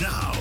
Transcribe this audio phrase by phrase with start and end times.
[0.00, 0.37] Now.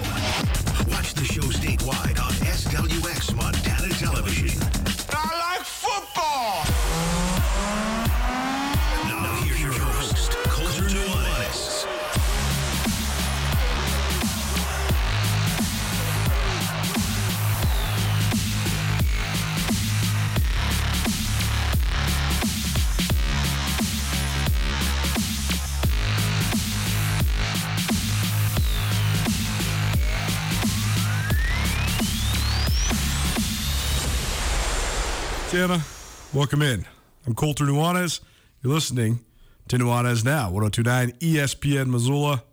[36.34, 36.86] Welcome in.
[37.26, 38.22] I'm Colter Nuanez.
[38.64, 39.20] You're listening
[39.68, 42.44] to Nuanez Now, 1029 ESPN Missoula.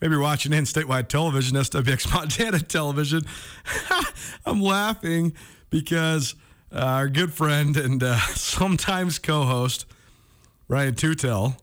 [0.00, 3.24] Maybe you're watching in statewide television, SWX Montana television.
[4.46, 5.34] I'm laughing
[5.68, 6.34] because
[6.74, 9.84] uh, our good friend and uh, sometimes co host,
[10.68, 11.58] Ryan Tootell,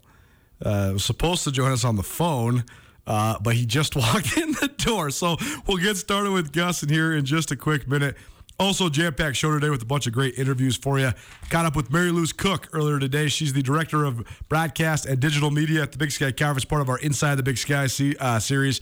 [0.63, 2.63] uh, was supposed to join us on the phone,
[3.07, 5.09] uh, but he just walked in the door.
[5.09, 8.15] So we'll get started with Gus in here in just a quick minute.
[8.59, 11.11] Also, jam packed show today with a bunch of great interviews for you.
[11.49, 13.29] Caught up with Mariluz Cook earlier today.
[13.29, 16.89] She's the director of broadcast and digital media at the Big Sky Conference, part of
[16.89, 17.87] our Inside the Big Sky
[18.19, 18.81] uh, series.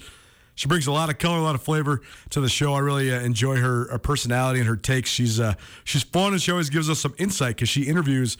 [0.56, 2.02] She brings a lot of color, a lot of flavor
[2.32, 2.74] to the show.
[2.74, 5.12] I really uh, enjoy her, her personality and her takes.
[5.12, 8.36] She's uh, she's fun, and she always gives us some insight because she interviews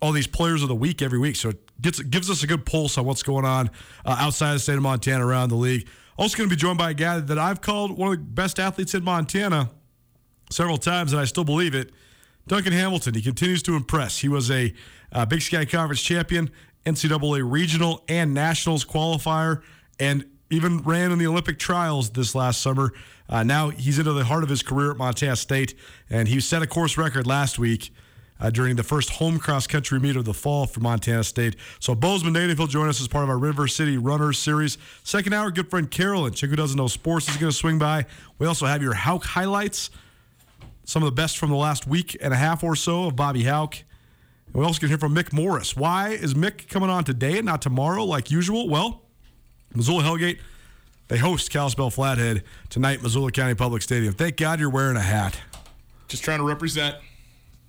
[0.00, 1.34] all these players of the week every week.
[1.34, 3.70] So it gets gives us a good pulse on what's going on
[4.04, 5.88] uh, outside of the state of Montana, around the league.
[6.16, 8.60] Also going to be joined by a guy that I've called one of the best
[8.60, 9.70] athletes in Montana
[10.50, 11.90] several times, and I still believe it.
[12.46, 14.18] Duncan Hamilton, he continues to impress.
[14.18, 14.72] He was a
[15.12, 16.50] uh, Big Sky Conference champion,
[16.84, 19.62] NCAA regional and nationals qualifier,
[19.98, 22.92] and even ran in the Olympic trials this last summer.
[23.28, 25.74] Uh, now he's into the heart of his career at Montana State,
[26.08, 27.90] and he set a course record last week
[28.38, 31.56] uh, during the first home cross country meet of the fall for Montana State.
[31.80, 34.78] So Bozeman native, he'll join us as part of our River City Runners series.
[35.02, 38.06] Second hour, good friend Carolyn, chick who doesn't know sports, is going to swing by.
[38.38, 39.90] We also have your Hauck highlights
[40.86, 43.42] some of the best from the last week and a half or so of Bobby
[43.44, 43.76] Hauck.
[44.46, 45.76] And we also can hear from Mick Morris.
[45.76, 48.68] Why is Mick coming on today and not tomorrow like usual?
[48.68, 49.02] Well,
[49.74, 50.38] Missoula Hellgate,
[51.08, 54.14] they host Kalispell Flathead tonight, Missoula County Public Stadium.
[54.14, 55.38] Thank God you're wearing a hat.
[56.08, 56.96] Just trying to represent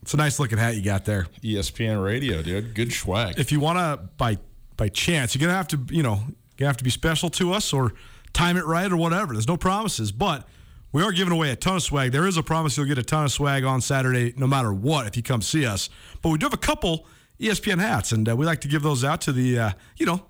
[0.03, 1.25] It's a nice looking hat you got there.
[1.43, 2.73] ESPN Radio, dude.
[2.75, 3.37] Good swag.
[3.39, 4.37] If you want to, by
[4.77, 7.51] by chance, you're gonna have to, you know, you're gonna have to be special to
[7.51, 7.93] us or
[8.31, 9.33] time it right or whatever.
[9.33, 10.47] There's no promises, but
[10.91, 12.11] we are giving away a ton of swag.
[12.11, 15.05] There is a promise you'll get a ton of swag on Saturday, no matter what,
[15.07, 15.89] if you come see us.
[16.21, 17.05] But we do have a couple
[17.39, 20.25] ESPN hats, and uh, we like to give those out to the, uh, you know,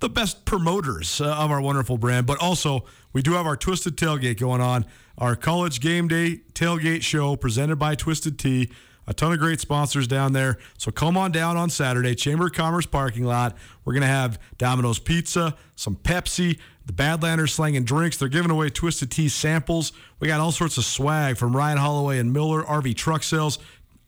[0.00, 2.26] the best promoters uh, of our wonderful brand.
[2.26, 4.84] But also, we do have our Twisted Tailgate going on,
[5.16, 8.70] our college game day tailgate show presented by Twisted Tea.
[9.06, 10.58] A ton of great sponsors down there.
[10.78, 13.56] So come on down on Saturday, Chamber of Commerce parking lot.
[13.84, 18.16] We're going to have Domino's Pizza, some Pepsi, the Badlanders slanging drinks.
[18.16, 19.92] They're giving away Twisted Tea samples.
[20.20, 23.58] We got all sorts of swag from Ryan Holloway and Miller, RV Truck Sales.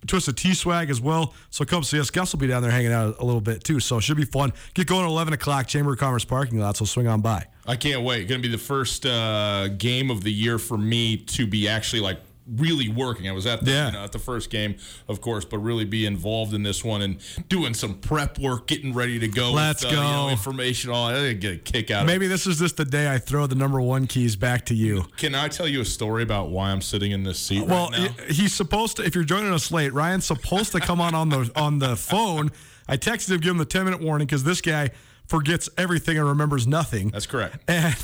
[0.06, 1.34] Twisted Tea swag as well.
[1.50, 2.10] So come see us.
[2.10, 3.80] Gus will be down there hanging out a little bit too.
[3.80, 4.52] So it should be fun.
[4.74, 6.76] Get going at 11 o'clock, Chamber of Commerce parking lot.
[6.76, 7.46] So swing on by.
[7.66, 8.28] I can't wait.
[8.28, 12.00] Going to be the first uh, game of the year for me to be actually
[12.00, 13.28] like really working.
[13.28, 13.86] I was at the, Yeah.
[13.86, 14.76] you know, at the first game,
[15.08, 17.16] of course, but really be involved in this one and
[17.48, 19.52] doing some prep work, getting ready to go.
[19.52, 20.30] Let's with, uh, you know, go.
[20.30, 21.14] information on.
[21.14, 22.02] I didn't get a kick out.
[22.02, 22.06] of.
[22.06, 25.06] Maybe this is just the day I throw the number one keys back to you.
[25.16, 28.10] Can I tell you a story about why I'm sitting in this seat Well, right
[28.18, 28.24] now?
[28.28, 29.04] he's supposed to.
[29.04, 32.50] If you're joining us late, Ryan's supposed to come on on the on the phone.
[32.86, 34.90] I texted him, give him the 10 minute warning because this guy
[35.26, 37.08] forgets everything and remembers nothing.
[37.08, 37.56] That's correct.
[37.66, 37.96] And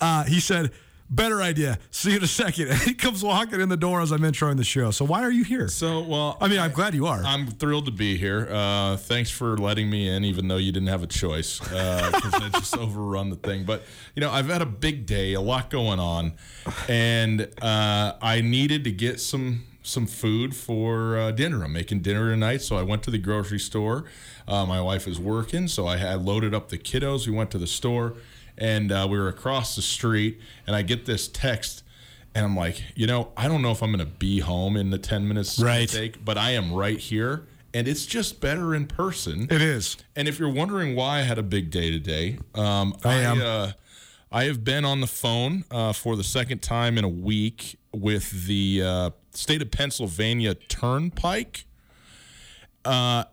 [0.00, 0.70] uh, he said,
[1.10, 1.78] "Better idea.
[1.90, 2.68] See you in a second.
[2.70, 4.90] And he comes walking in the door as I'm introing the show.
[4.92, 5.66] So why are you here?
[5.68, 7.22] So, well, I mean, I'm glad you are.
[7.24, 8.48] I'm thrilled to be here.
[8.50, 12.48] Uh, thanks for letting me in, even though you didn't have a choice, because I
[12.52, 13.64] just overrun the thing.
[13.64, 13.82] But
[14.14, 16.34] you know, I've had a big day, a lot going on,
[16.88, 21.64] and uh, I needed to get some some food for uh, dinner.
[21.64, 24.04] I'm making dinner tonight, so I went to the grocery store.
[24.46, 27.26] Uh, my wife is working, so I had loaded up the kiddos.
[27.26, 28.14] We went to the store,
[28.60, 31.82] and uh, we were across the street, and I get this text.
[32.32, 34.90] And I'm like, you know, I don't know if I'm going to be home in
[34.90, 35.88] the 10 minutes Right.
[35.88, 37.46] take, but I am right here.
[37.74, 39.48] And it's just better in person.
[39.50, 39.96] it is.
[40.14, 43.40] And if you're wondering why I had a big day today, um, I am.
[43.42, 43.72] uh,
[44.30, 48.46] I have been on the phone uh, for the second time in a week with
[48.46, 51.64] the uh, state of Pennsylvania Turnpike.
[52.84, 53.24] Uh,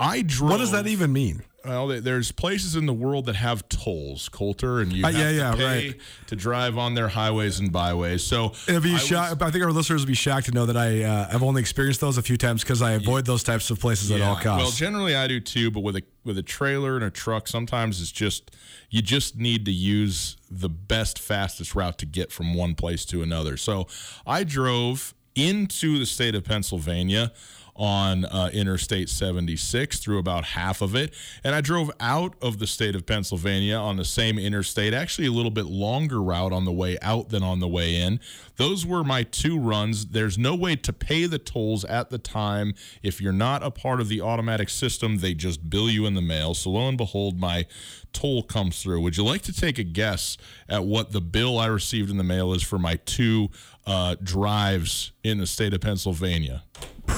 [0.00, 0.50] I drove.
[0.50, 1.42] What does that even mean?
[1.64, 5.30] Well, there's places in the world that have tolls, Coulter, and you Uh, have yeah,
[5.30, 6.00] to yeah, pay right.
[6.28, 8.22] to drive on their highways and byways.
[8.24, 10.64] So It'd be I shock- was- I think our listeners would be shocked to know
[10.66, 13.70] that I uh, have only experienced those a few times because I avoid those types
[13.70, 14.62] of places at all costs.
[14.64, 18.00] Well, generally I do too, but with a with a trailer and a truck, sometimes
[18.00, 18.50] it's just
[18.88, 23.22] you just need to use the best, fastest route to get from one place to
[23.22, 23.56] another.
[23.56, 23.86] So
[24.26, 27.32] I drove into the state of Pennsylvania
[27.80, 31.14] on uh, Interstate 76 through about half of it.
[31.42, 35.32] And I drove out of the state of Pennsylvania on the same interstate, actually a
[35.32, 38.20] little bit longer route on the way out than on the way in.
[38.56, 40.08] Those were my two runs.
[40.08, 42.74] There's no way to pay the tolls at the time.
[43.02, 46.20] If you're not a part of the automatic system, they just bill you in the
[46.20, 46.52] mail.
[46.52, 47.64] So lo and behold, my
[48.12, 49.00] toll comes through.
[49.00, 50.36] Would you like to take a guess
[50.68, 53.48] at what the bill I received in the mail is for my two
[53.86, 56.62] uh, drives in the state of Pennsylvania?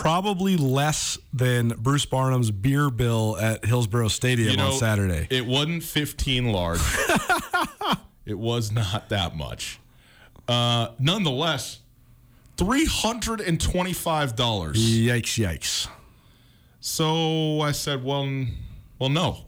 [0.01, 5.29] Probably less than Bruce Barnum's beer bill at Hillsboro Stadium on Saturday.
[5.31, 6.81] It wasn't 15 large.
[8.27, 9.79] it was not that much.
[10.49, 11.79] Uh, nonetheless,
[12.57, 14.35] $325.
[14.35, 15.39] Yikes!
[15.39, 15.89] Yikes!
[16.81, 18.29] So I said, well,
[18.99, 19.47] well, no.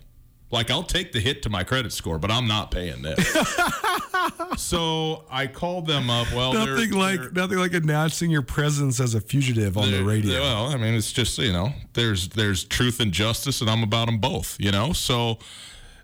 [0.51, 3.19] Like I'll take the hit to my credit score, but I'm not paying this.
[4.57, 6.31] so I called them up.
[6.33, 10.03] Well, they're- Nothing like they're- nothing like announcing your presence as a fugitive on the
[10.05, 10.41] radio.
[10.41, 14.07] Well, I mean, it's just you know, there's there's truth and justice, and I'm about
[14.07, 14.57] them both.
[14.61, 15.39] You know, so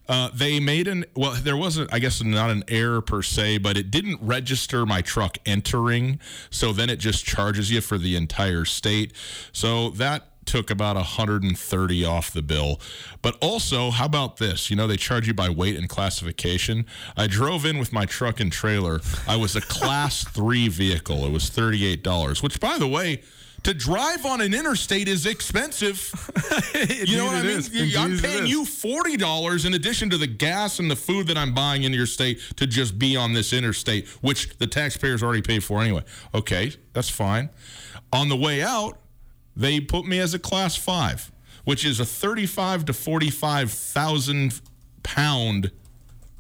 [0.08, 3.76] uh, they made an well, there wasn't, I guess, not an error per se, but
[3.76, 6.18] it didn't register my truck entering.
[6.50, 9.12] So then it just charges you for the entire state.
[9.52, 12.80] So that took about 130 off the bill.
[13.22, 14.68] But also, how about this?
[14.68, 16.86] You know, they charge you by weight and classification.
[17.16, 19.00] I drove in with my truck and trailer.
[19.28, 21.24] I was a class three vehicle.
[21.24, 23.22] It was $38, which, by the way,
[23.62, 26.10] to drive on an interstate is expensive.
[27.06, 27.58] You know what I mean?
[27.58, 27.96] is.
[27.96, 31.36] I'm Indeed paying you forty dollars in addition to the gas and the food that
[31.36, 35.42] I'm buying in your state to just be on this interstate, which the taxpayers already
[35.42, 36.04] pay for anyway.
[36.34, 37.50] Okay, that's fine.
[38.12, 38.98] On the way out,
[39.60, 41.30] they put me as a class five,
[41.64, 44.60] which is a thirty-five to forty-five thousand
[45.02, 45.70] pound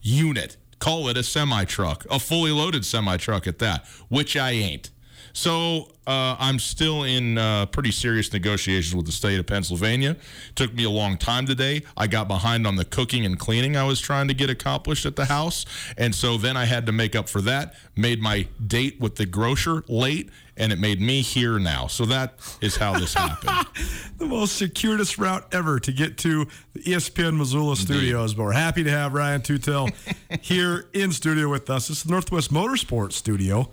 [0.00, 0.56] unit.
[0.78, 4.90] Call it a semi truck, a fully loaded semi truck at that, which I ain't.
[5.32, 10.16] So uh, I'm still in uh, pretty serious negotiations with the state of Pennsylvania.
[10.54, 11.82] Took me a long time today.
[11.96, 15.16] I got behind on the cooking and cleaning I was trying to get accomplished at
[15.16, 17.74] the house, and so then I had to make up for that.
[17.96, 21.86] Made my date with the grocer late, and it made me here now.
[21.86, 23.66] So that is how this happened.
[24.18, 28.34] the most circuitous route ever to get to the ESPN Missoula studios.
[28.34, 29.90] But we're happy to have Ryan Tootell
[30.40, 31.88] here in studio with us.
[31.88, 33.70] It's the Northwest Motorsports studio.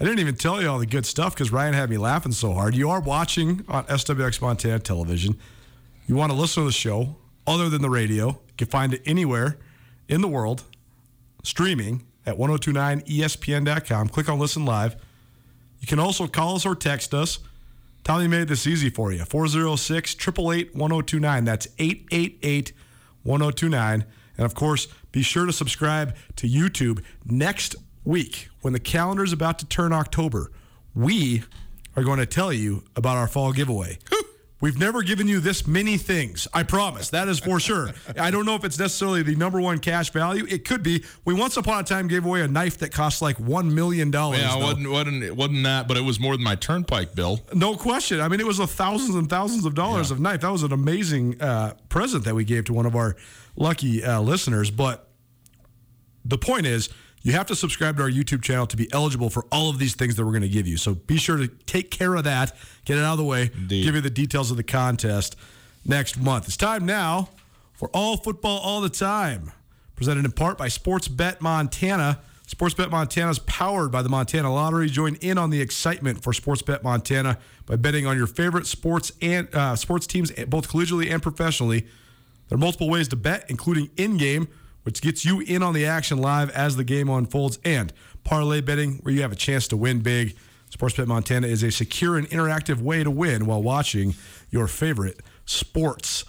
[0.00, 2.52] I didn't even tell you all the good stuff because Ryan had me laughing so
[2.52, 2.76] hard.
[2.76, 5.36] You are watching on SWX Montana television.
[6.06, 7.16] You want to listen to the show
[7.48, 8.28] other than the radio.
[8.28, 9.58] You can find it anywhere
[10.08, 10.62] in the world,
[11.42, 14.08] streaming at 1029ESPN.com.
[14.10, 14.94] Click on Listen Live.
[15.80, 17.40] You can also call us or text us.
[18.04, 21.44] Tommy made this easy for you 406 888 1029.
[21.44, 22.72] That's 888
[23.24, 24.04] 1029.
[24.36, 27.74] And of course, be sure to subscribe to YouTube next
[28.04, 30.50] week when the calendar is about to turn October.
[30.94, 31.44] We
[31.96, 33.98] are going to tell you about our fall giveaway.
[34.60, 36.48] We've never given you this many things.
[36.52, 37.10] I promise.
[37.10, 37.92] That is for sure.
[38.18, 40.46] I don't know if it's necessarily the number one cash value.
[40.48, 41.04] It could be.
[41.24, 44.12] We once upon a time gave away a knife that cost like $1 million.
[44.12, 47.40] Yeah, it wasn't, wasn't, it wasn't that, but it was more than my turnpike bill.
[47.54, 48.20] No question.
[48.20, 50.40] I mean, it was a thousands and thousands of dollars of knife.
[50.40, 53.14] That was an amazing uh, present that we gave to one of our
[53.54, 54.72] lucky uh, listeners.
[54.72, 55.08] But
[56.24, 56.88] the point is,
[57.28, 59.94] you have to subscribe to our YouTube channel to be eligible for all of these
[59.94, 60.78] things that we're going to give you.
[60.78, 62.56] So be sure to take care of that,
[62.86, 63.84] get it out of the way, Indeed.
[63.84, 65.36] give you the details of the contest
[65.84, 66.46] next month.
[66.46, 67.28] It's time now
[67.74, 69.52] for All Football All the Time,
[69.94, 72.20] presented in part by Sportsbet Montana.
[72.46, 74.88] Sportsbet Montana is powered by the Montana Lottery.
[74.88, 79.54] Join in on the excitement for Sportsbet Montana by betting on your favorite sports and
[79.54, 81.82] uh, sports teams, both collegially and professionally.
[82.48, 84.48] There are multiple ways to bet, including in-game,
[84.88, 87.92] which gets you in on the action live as the game unfolds, and
[88.24, 90.34] parlay betting, where you have a chance to win big.
[90.70, 94.14] Sportsbet Montana is a secure and interactive way to win while watching
[94.48, 96.24] your favorite sports.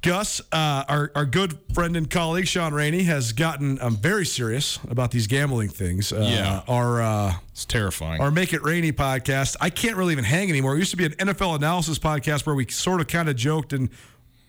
[0.00, 4.78] Gus, uh, our, our good friend and colleague Sean Rainey has gotten um, very serious
[4.88, 6.14] about these gambling things.
[6.14, 6.62] Uh, Yeah.
[6.66, 8.22] Our uh, It's terrifying.
[8.22, 9.56] our Make It Rainey podcast.
[9.60, 10.76] I can't really even hang anymore.
[10.76, 13.74] It used to be an NFL analysis podcast where we sort of kind of joked
[13.74, 13.90] and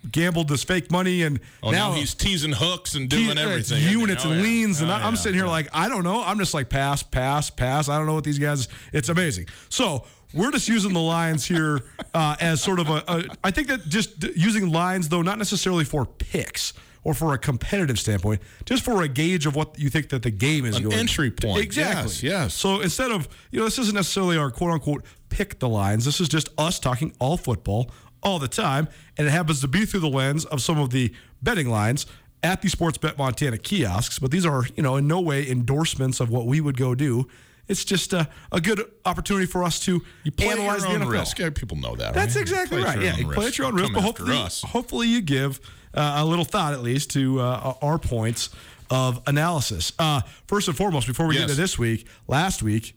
[0.09, 3.59] gambled this fake money, and oh, now, he's teasing hooks and doing he- everything.
[3.59, 3.91] It's isn't he?
[3.99, 4.43] units Oh, and yeah.
[4.45, 5.19] leans, and Oh, I, I'm yeah.
[5.19, 6.23] sitting here like I don't know.
[6.23, 7.89] I'm just like pass, pass, pass.
[7.89, 8.67] I don't know what these guys.
[8.93, 9.47] It's amazing.
[9.69, 11.81] So we're just using the lines here
[12.13, 13.23] uh, as sort of a, a.
[13.43, 17.97] I think that just using lines though, not necessarily for picks or for a competitive
[17.99, 20.95] standpoint, just for a gauge of what you think that the game is An going.
[20.95, 21.63] entry point.
[21.63, 22.03] Exactly.
[22.03, 22.53] Yes, yes.
[22.53, 26.05] So instead of you know, this isn't necessarily our quote unquote pick the lines.
[26.05, 27.89] This is just us talking all football
[28.23, 28.87] all the time,
[29.17, 32.05] and it happens to be through the lens of some of the betting lines
[32.43, 34.19] at the Sports Bet Montana kiosks.
[34.19, 37.27] But these are you know in no way endorsements of what we would go do.
[37.67, 41.09] It's just a, a good opportunity for us to You play analyze your the own
[41.09, 41.11] NFL.
[41.19, 41.39] risk.
[41.39, 42.13] Yeah, people know that.
[42.13, 42.41] That's right?
[42.41, 43.01] exactly right.
[43.01, 44.61] Yeah, you play at your own risk, but hopefully, us.
[44.61, 45.61] hopefully you give
[45.93, 48.49] uh, a little thought at least to uh, our points
[48.89, 49.93] of analysis.
[49.97, 51.49] Uh, first and foremost, before we get Yes.
[51.51, 52.93] into this week, last week,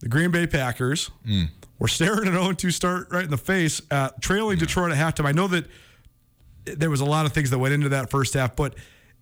[0.00, 1.44] the Green Bay Packers Hmm.
[1.78, 5.26] Were staring an 0-2 start right in the face, uh, trailing Detroit at halftime.
[5.26, 5.66] I know that
[6.64, 8.74] there was a lot of things that went into that first half, but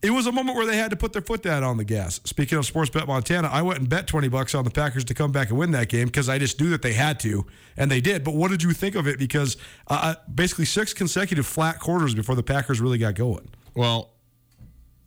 [0.02, 2.20] it was a moment where they had to put their foot down on the gas.
[2.24, 5.14] Speaking of sports bet Montana, I went and bet 20 bucks on the Packers to
[5.14, 7.90] come back and win that game because I just knew that they had to, and
[7.90, 8.24] they did.
[8.24, 9.18] But what did you think of it?
[9.18, 9.56] Because
[9.86, 13.48] uh, basically six consecutive flat quarters before the Packers really got going.
[13.74, 14.10] Well,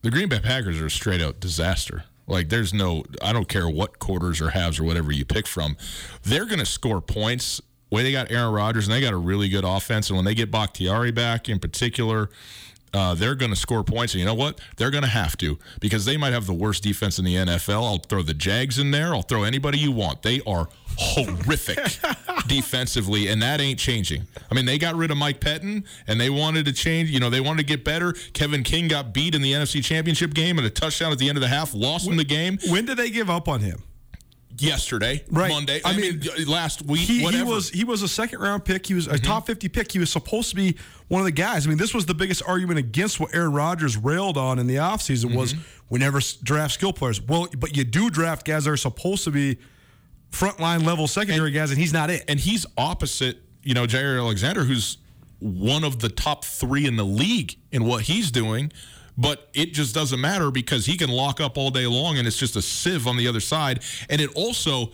[0.01, 2.05] the Green Bay Packers are a straight out disaster.
[2.27, 5.77] Like, there's no, I don't care what quarters or halves or whatever you pick from.
[6.23, 7.61] They're going to score points.
[7.91, 10.09] Way they got Aaron Rodgers and they got a really good offense.
[10.09, 12.29] And when they get Bakhtiari back in particular,
[12.95, 14.13] uh, they're going to score points.
[14.13, 14.59] And you know what?
[14.77, 17.83] They're going to have to because they might have the worst defense in the NFL.
[17.83, 19.13] I'll throw the Jags in there.
[19.13, 20.21] I'll throw anybody you want.
[20.23, 21.77] They are horrific
[22.47, 24.27] defensively, and that ain't changing.
[24.49, 27.09] I mean, they got rid of Mike Pettine, and they wanted to change.
[27.09, 28.13] You know, they wanted to get better.
[28.33, 31.37] Kevin King got beat in the NFC Championship game and a touchdown at the end
[31.37, 33.83] of the half, lost in the game When did they give up on him?
[34.57, 35.49] Yesterday, Right.
[35.49, 35.81] Monday.
[35.83, 37.25] I I, mean, mean, last week, He, he.
[37.25, 37.47] Mm-hmm.
[37.49, 38.85] was he was a second round pick.
[38.85, 39.91] He was a top 50 pick.
[39.91, 41.65] He was supposed to be one of the guys.
[41.65, 44.75] I mean, this was the biggest argument against what Aaron Rodgers railed on in the
[44.75, 45.61] offseason was Mm-hmm.
[45.89, 47.21] we never draft skill players.
[47.21, 49.57] Well, but you do draft guys that are supposed to be
[50.31, 52.23] frontline level secondary guys, and he's not it.
[52.27, 54.97] and he's opposite, you know, Jaire Alexander, who's
[55.39, 58.71] one of the top three in the league in what he's doing.
[59.17, 62.37] But it just doesn't matter because he can lock up all day long, and it's
[62.37, 63.81] just a sieve on the other side.
[64.09, 64.91] And it also,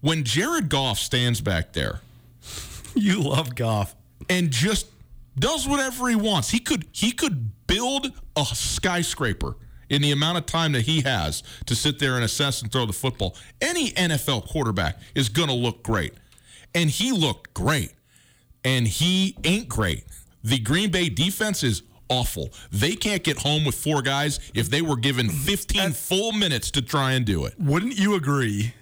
[0.00, 2.00] when Jared Goff stands back there
[2.94, 3.94] you love Goff.
[4.28, 4.86] and just
[5.38, 9.56] does whatever he wants, he could he could build a skyscraper
[9.90, 12.86] in the amount of time that he has to sit there and assess and throw
[12.86, 16.14] the football, any NFL quarterback is going to look great.
[16.74, 17.92] And he looked great.
[18.64, 20.04] And he ain't great.
[20.44, 22.50] The Green Bay defense is awful.
[22.70, 25.36] They can't get home with four guys if they were given mm-hmm.
[25.36, 27.54] 15 full minutes to try and do it.
[27.58, 28.74] Wouldn't you agree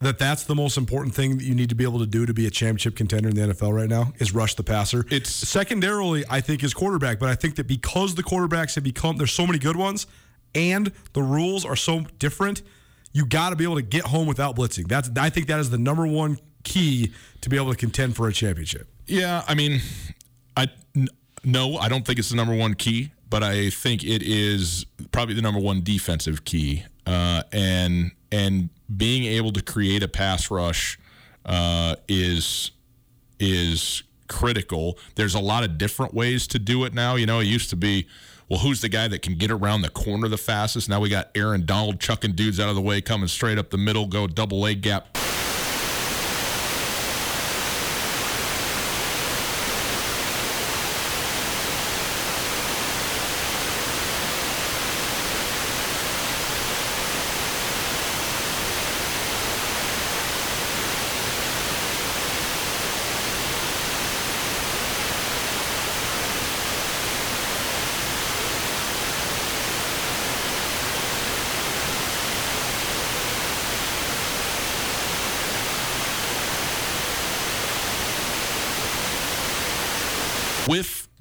[0.00, 2.34] that that's the most important thing that you need to be able to do to
[2.34, 5.06] be a championship contender in the NFL right now is rush the passer.
[5.10, 9.16] It's- secondarily, I think, is quarterback, but I think that because the quarterbacks have become
[9.16, 10.06] there's so many good ones
[10.54, 12.62] and the rules are so different,
[13.12, 14.88] you got to be able to get home without blitzing.
[14.88, 18.28] That's I think that is the number one key to be able to contend for
[18.28, 18.88] a championship.
[19.06, 19.80] Yeah, I mean,
[20.56, 20.68] I
[21.46, 25.34] no, I don't think it's the number one key, but I think it is probably
[25.34, 26.84] the number one defensive key.
[27.06, 30.98] Uh, and and being able to create a pass rush
[31.44, 32.72] uh, is
[33.38, 34.98] is critical.
[35.14, 37.14] There's a lot of different ways to do it now.
[37.14, 38.08] You know, it used to be,
[38.48, 40.88] well, who's the guy that can get around the corner the fastest?
[40.88, 43.78] Now we got Aaron Donald chucking dudes out of the way, coming straight up the
[43.78, 45.16] middle, go double leg gap.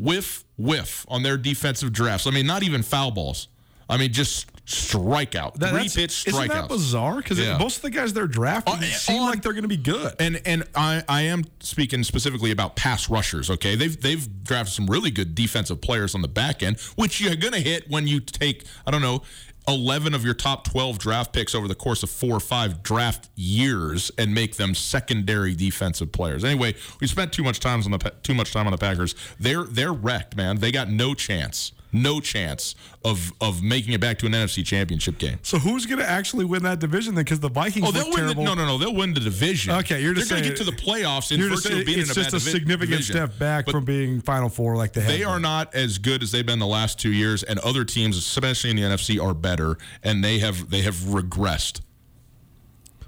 [0.05, 2.27] Whiff, whiff, on their defensive drafts.
[2.27, 3.47] I mean, not even foul balls.
[3.89, 7.17] I mean, just strikeout, That- three that's- pitch Isn't that bizarre?
[7.17, 7.57] Because Yeah.
[7.59, 10.13] most of the guys they're drafting Uh, seem on- like they're going to be good.
[10.19, 13.49] And and I, I am speaking specifically about pass rushers.
[13.51, 17.35] Okay, they've they've drafted some really good defensive players on the back end, which you're
[17.35, 19.21] going to hit when you take I don't know.
[19.67, 23.29] 11 of your top 12 draft picks over the course of four or five draft
[23.35, 26.43] years and make them secondary defensive players.
[26.43, 29.15] Anyway, we spent too much time on the too much time on the Packers.
[29.39, 30.57] They're they're wrecked, man.
[30.57, 31.71] They got no chance.
[31.95, 35.39] No chance of of making it back to an NFC championship game.
[35.43, 37.23] so who's going to actually win that division then?
[37.23, 38.11] Because the Vikings Oh, they'll win.
[38.13, 38.43] The, terrible.
[38.43, 38.77] no, no, no.
[38.77, 39.73] They'll win the division.
[39.75, 41.99] Okay, you're just they're going to get to the playoffs in virtue saying of being
[41.99, 43.15] it's in a just a divi- significant division.
[43.15, 45.09] step back But from being Final Four like they have.
[45.09, 45.27] They been.
[45.27, 48.71] are not as good as they've been the last two years, and other teams, especially
[48.71, 51.81] in the NFC, are better, and they have they have regressed.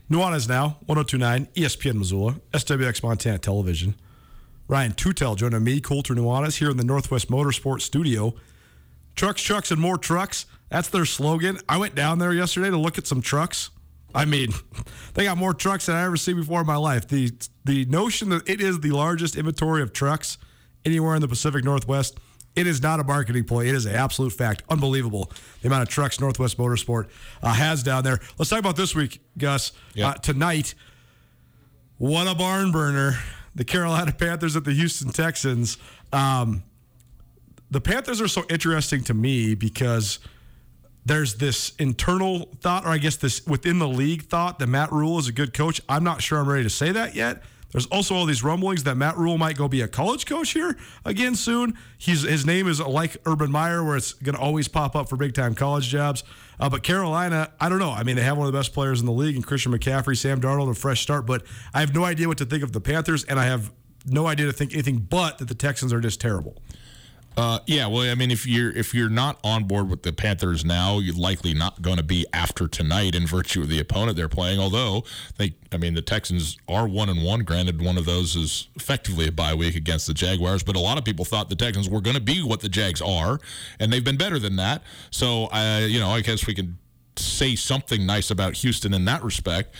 [0.09, 3.95] Nuanez now, 1029, ESPN Missoula, SWX Montana Television.
[4.69, 8.33] Ryan Tootell joining me, Colter Nuanez, here in the Northwest Motorsports Studio.
[9.17, 10.45] Trucks, trucks, and more trucks.
[10.69, 11.57] That's their slogan.
[11.67, 13.71] I went down there yesterday to look at some trucks.
[14.13, 14.51] I mean,
[15.15, 17.07] they got more trucks than I ever seen before in my life.
[17.07, 17.31] The
[17.65, 20.37] the notion that it is the largest inventory of trucks
[20.85, 22.19] anywhere in the Pacific Northwest,
[22.55, 23.65] it is not a marketing ploy.
[23.65, 24.63] It is an absolute fact.
[24.69, 27.09] Unbelievable the amount of trucks Northwest Motorsport
[27.41, 28.19] uh, has down there.
[28.37, 29.71] Let's talk about this week, Gus.
[29.95, 30.09] Yeah.
[30.09, 30.75] Uh, tonight,
[31.97, 33.17] what a barn burner.
[33.55, 35.77] The Carolina Panthers at the Houston Texans.
[36.13, 36.63] Um,
[37.69, 40.19] the Panthers are so interesting to me because
[41.05, 45.19] there's this internal thought, or I guess this within the league thought that Matt Rhule
[45.19, 45.81] is a good coach.
[45.87, 47.43] I'm not sure I'm ready to say that yet.
[47.71, 50.77] There's also all these rumblings that Matt Rhule might go be a college coach here
[51.03, 51.77] again soon.
[51.97, 55.17] He's his name is like Urban Meyer, where it's going to always pop up for
[55.17, 56.23] big time college jobs.
[56.59, 57.91] Uh, but Carolina, I don't know.
[57.91, 60.17] I mean, they have one of the best players in the league, and Christian McCaffrey,
[60.17, 61.25] Sam Darnold, a fresh start.
[61.25, 63.71] But I have no idea what to think of the Panthers, and I have
[64.05, 66.57] no idea to think anything but that the Texans are just terrible.
[67.37, 70.65] Uh, yeah, well, I mean, if you're if you're not on board with the Panthers
[70.65, 74.27] now, you're likely not going to be after tonight in virtue of the opponent they're
[74.27, 74.59] playing.
[74.59, 75.03] Although
[75.37, 77.41] they, I mean, the Texans are one and one.
[77.41, 80.97] Granted, one of those is effectively a bye week against the Jaguars, but a lot
[80.97, 83.39] of people thought the Texans were going to be what the Jags are,
[83.79, 84.81] and they've been better than that.
[85.11, 86.79] So, uh, you know, I guess we can
[87.17, 89.75] say something nice about Houston in that respect.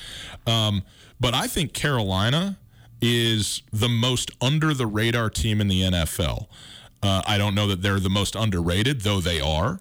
[0.46, 0.84] Um,
[1.20, 2.60] but I think Carolina
[3.02, 6.48] is the most under the radar team in the NFL.
[7.04, 9.80] Uh, I don't know that they're the most underrated, though they are.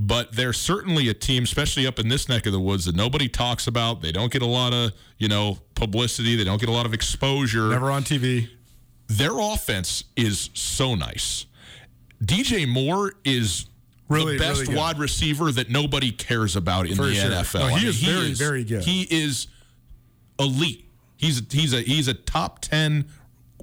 [0.00, 3.28] But they're certainly a team, especially up in this neck of the woods, that nobody
[3.28, 4.00] talks about.
[4.00, 6.36] They don't get a lot of, you know, publicity.
[6.36, 7.68] They don't get a lot of exposure.
[7.68, 8.48] Never on TV.
[9.08, 11.46] Their offense is so nice.
[12.22, 13.66] DJ Moore is
[14.08, 17.30] Really, the best really wide receiver that nobody cares about in For the sure.
[17.30, 17.60] NFL.
[17.60, 18.82] No, he I mean, is very, very good.
[18.82, 19.48] He is
[20.38, 20.86] elite.
[21.18, 23.10] He's he's a he's a top ten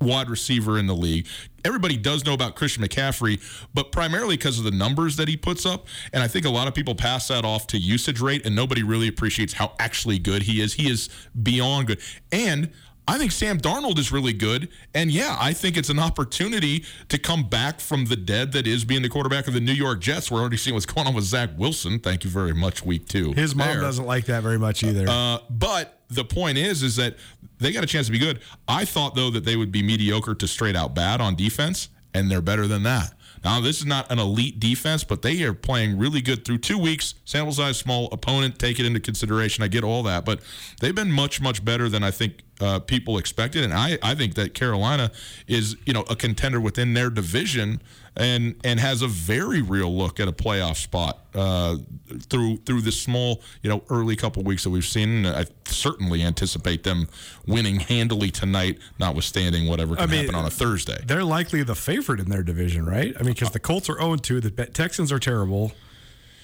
[0.01, 1.27] wide receiver in the league.
[1.63, 3.41] Everybody does know about Christian McCaffrey,
[3.73, 5.87] but primarily because of the numbers that he puts up.
[6.13, 8.83] And I think a lot of people pass that off to usage rate, and nobody
[8.83, 10.73] really appreciates how actually good he is.
[10.73, 11.09] He is
[11.41, 12.01] beyond good.
[12.31, 12.71] And
[13.07, 14.69] I think Sam Darnold is really good.
[14.93, 18.83] And yeah, I think it's an opportunity to come back from the dead that is
[18.83, 20.31] being the quarterback of the New York Jets.
[20.31, 21.99] We're already seeing what's going on with Zach Wilson.
[21.99, 23.33] Thank you very much, week two.
[23.33, 23.81] His mom there.
[23.81, 25.05] doesn't like that very much either.
[25.07, 27.15] Uh, but the point is, is that
[27.59, 28.41] they got a chance to be good.
[28.67, 32.29] I thought though that they would be mediocre to straight out bad on defense, and
[32.29, 33.13] they're better than that.
[33.45, 36.79] Now, this is not an elite defense, but they are playing really good through two
[36.79, 37.13] weeks.
[37.25, 39.63] Sample size small, opponent, take it into consideration.
[39.63, 40.39] I get all that, but
[40.81, 43.63] they've been much, much better than I think uh, people expected.
[43.63, 45.11] And I, I think that Carolina
[45.45, 47.83] is, you know, a contender within their division
[48.17, 51.77] and and has a very real look at a playoff spot uh,
[52.29, 55.25] through through this small, you know, early couple weeks that we've seen.
[55.25, 57.07] I certainly anticipate them
[57.45, 60.97] winning handily tonight, notwithstanding whatever can I mean, happen on a Thursday.
[61.05, 63.13] They're likely the favorite in their division, right?
[63.19, 65.73] I mean, because the Colts are 0 2, the Texans are terrible,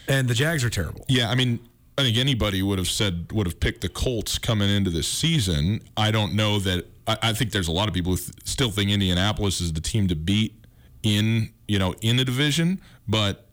[0.07, 1.05] and the Jags are terrible.
[1.07, 1.59] Yeah, I mean,
[1.97, 5.81] I think anybody would have said would have picked the Colts coming into this season.
[5.95, 6.87] I don't know that.
[7.07, 9.81] I, I think there's a lot of people who th- still think Indianapolis is the
[9.81, 10.55] team to beat
[11.03, 13.45] in you know in the division, but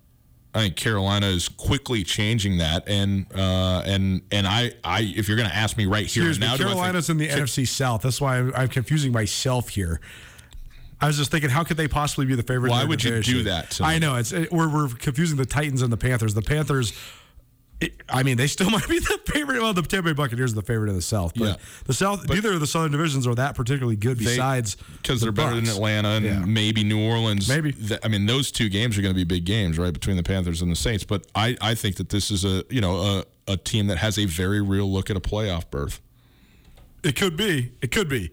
[0.53, 5.37] I think Carolina is quickly changing that, and uh, and and I, I if you're
[5.37, 7.29] going to ask me right here Excuse and me, now, do think- Carolina's in the
[7.29, 8.03] NFC South.
[8.03, 10.01] That's why I'm, I'm confusing myself here.
[11.01, 12.71] I was just thinking, how could they possibly be the favorite?
[12.71, 13.81] Why would you do that?
[13.81, 16.35] I know it's it, we're we're confusing the Titans and the Panthers.
[16.35, 16.93] The Panthers.
[18.09, 19.61] I mean, they still might be the favorite.
[19.63, 21.55] Well, the Tampa Bay Buccaneers are the favorite of the South, but Yeah.
[21.85, 24.19] the South, neither of the Southern divisions are that particularly good.
[24.19, 26.39] Besides, because the they're better than Atlanta and Yeah.
[26.45, 27.49] maybe New Orleans.
[27.49, 27.73] Maybe.
[27.73, 30.23] Th- I mean, those two games are going to be big games, right, between the
[30.25, 31.05] Panthers and the Saints.
[31.05, 32.97] But I, I think that this is a you know
[33.49, 36.01] a, a team that has a very real look at a playoff berth.
[37.05, 37.73] It could be.
[37.81, 38.31] It could be.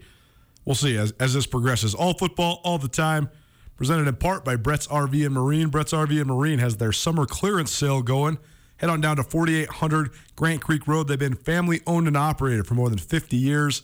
[0.64, 1.94] We'll see as, as this progresses.
[1.94, 3.28] All football, all the time.
[3.76, 5.68] Presented in part by Brett's RV and Marine.
[5.68, 8.38] Brett's RV and Marine has their summer clearance sale going.
[8.78, 11.08] Head on down to 4800 Grant Creek Road.
[11.08, 13.82] They've been family owned and operated for more than 50 years.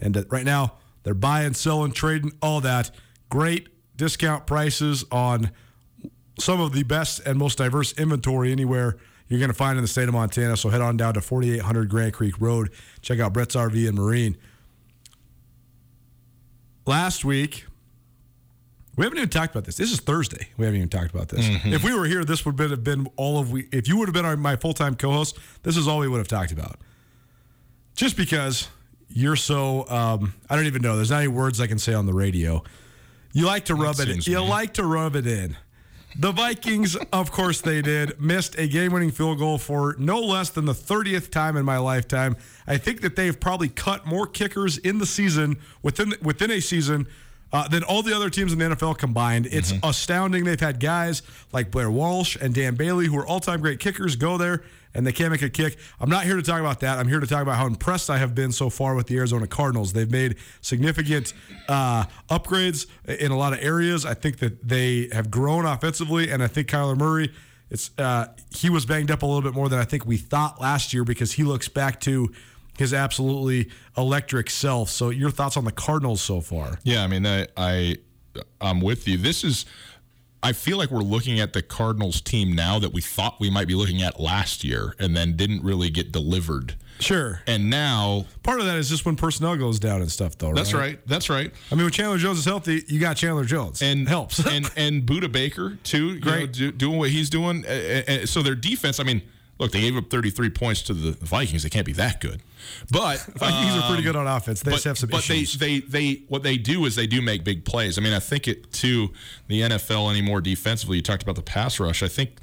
[0.00, 2.90] And uh, right now, they're buying, selling, trading, all that.
[3.30, 5.50] Great discount prices on
[6.38, 8.96] some of the best and most diverse inventory anywhere
[9.28, 10.56] you're going to find in the state of Montana.
[10.56, 12.70] So head on down to 4800 Grant Creek Road.
[13.02, 14.36] Check out Brett's RV and Marine.
[16.86, 17.66] Last week,
[18.98, 19.76] we haven't even talked about this.
[19.76, 20.48] This is Thursday.
[20.56, 21.46] We haven't even talked about this.
[21.64, 23.68] If we were here, this would have been all of we.
[23.70, 26.08] If you would have been our, my full time co host, this is all we
[26.08, 26.80] would have talked about.
[27.94, 28.68] Just because
[29.08, 30.96] you're so, um, I don't even know.
[30.96, 32.64] There's not any words I can say on the radio.
[33.32, 34.20] You like to rub it in.
[34.22, 34.48] You mean.
[34.48, 35.56] like to rub it in.
[36.18, 40.50] The Vikings, of course they did, missed a game winning field goal for no less
[40.50, 42.36] than the 30th time in my lifetime.
[42.66, 47.06] I think that they've probably cut more kickers in the season, within within a season,
[47.52, 49.46] uh, than all the other teams in the NFL combined.
[49.50, 50.44] It's astounding.
[50.44, 54.16] They've had guys like Blair Walsh and Dan Bailey, who are all time great kickers,
[54.16, 54.62] go there
[54.94, 55.76] and they can't make a kick.
[56.00, 56.98] I'm not here to talk about that.
[56.98, 59.46] I'm here to talk about how impressed I have been so far with the Arizona
[59.46, 59.92] Cardinals.
[59.92, 61.34] They've made significant
[61.68, 64.04] uh, upgrades in a lot of areas.
[64.04, 67.32] I think that they have grown offensively, and I think Kyler Murray.
[67.70, 70.58] It's uh, he was banged up a little bit more than I think we thought
[70.58, 72.32] last year because he looks back to
[72.78, 74.88] his absolutely electric self.
[74.88, 76.78] So, your thoughts on the Cardinals so far?
[76.84, 77.96] Yeah, I mean, I, I
[78.60, 79.16] I'm with you.
[79.18, 79.66] This is.
[80.40, 83.66] I feel like we're looking at the Cardinals team now that we thought we might
[83.66, 86.76] be looking at last year, and then didn't really get delivered.
[87.00, 87.40] Sure.
[87.48, 90.52] And now, Part of that is just when personnel goes down and stuff, though.
[90.52, 91.00] that's right.
[91.08, 91.52] That's right.
[91.70, 93.82] I mean, when Chandler Jones is healthy, you got Chandler Jones.
[93.82, 94.38] and helps.
[94.46, 96.52] and and Budda Baker too, you know, Great.
[96.52, 97.64] do, doing what he's doing.
[98.26, 99.22] So their defense, I mean,
[99.58, 101.62] look, they gave up 33 points to the Vikings.
[101.62, 102.42] They can't be that good,
[102.90, 104.62] but Vikings are pretty um, good on offense.
[104.62, 105.58] They but, just have some but issues.
[105.58, 107.98] they, they they what they do is they do make big plays.
[107.98, 109.10] I mean, I think it to
[109.46, 110.96] the NFL anymore defensively.
[110.96, 112.02] You talked about the pass rush.
[112.02, 112.36] I think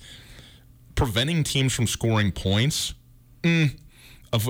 [0.95, 2.93] preventing teams from scoring points.
[3.43, 3.77] mm,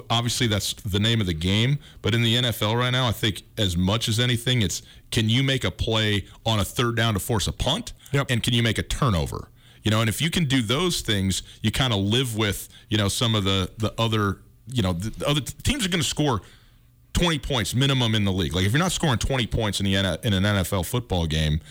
[0.09, 3.43] obviously that's the name of the game, but in the NFL right now, I think
[3.57, 7.19] as much as anything, it's can you make a play on a third down to
[7.19, 8.27] force a punt, Yep.
[8.29, 9.49] and can you make a turnover?
[9.85, 12.97] You know, and if you can do those things, you kind of live with you
[12.97, 16.07] know some of the the other you know the, the other teams are going to
[16.07, 16.41] score
[17.13, 18.53] 20 points minimum in the league.
[18.53, 21.61] Like if you're not scoring 20 points in the in an NFL football game,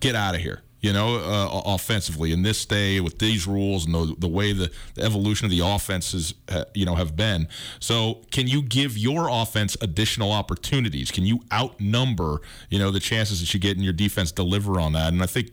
[0.00, 0.62] get out of here.
[0.80, 4.70] You know, uh, offensively in this day with these rules and the, the way the,
[4.94, 7.48] the evolution of the offenses, uh, you know, have been.
[7.80, 11.10] So, can you give your offense additional opportunities?
[11.10, 14.92] Can you outnumber, you know, the chances that you get in your defense deliver on
[14.92, 15.12] that?
[15.12, 15.50] And I think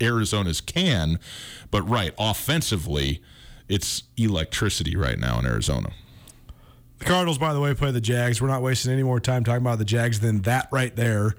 [0.00, 1.18] Arizona's can,
[1.70, 3.22] but right offensively,
[3.68, 5.90] it's electricity right now in Arizona.
[6.98, 8.40] The Cardinals, by the way, play the Jags.
[8.40, 11.34] We're not wasting any more time talking about the Jags than that right there.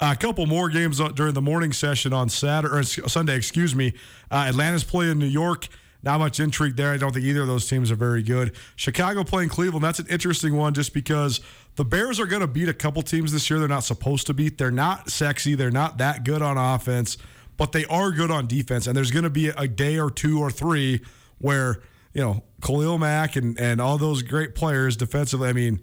[0.00, 3.92] a couple more games during the morning session on Saturday or Sunday, excuse me.
[4.30, 5.68] Uh, Atlanta's playing New York.
[6.02, 6.92] Not much intrigue there.
[6.92, 8.56] I don't think either of those teams are very good.
[8.74, 11.42] Chicago playing Cleveland, that's an interesting one just because
[11.76, 14.34] the Bears are going to beat a couple teams this year they're not supposed to
[14.34, 14.56] beat.
[14.56, 17.18] They're not sexy, they're not that good on offense,
[17.60, 18.86] but they are good on defense.
[18.86, 21.02] And there's going to be a day or two or three
[21.40, 21.82] where,
[22.14, 25.82] you know, Khalil Mack and, and all those great players defensively, I mean,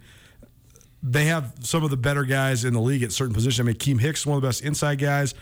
[1.03, 3.59] they have some of the better guys in the league at certain positions.
[3.59, 5.35] I mean, Keem Hicks, one of the best inside guys.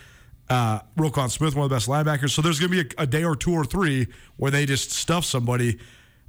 [0.49, 2.31] Uh, Roquan Smith, one of the best linebackers.
[2.31, 4.91] So there's going to be a, a, day or two or three where they just
[4.91, 5.79] stuff somebody.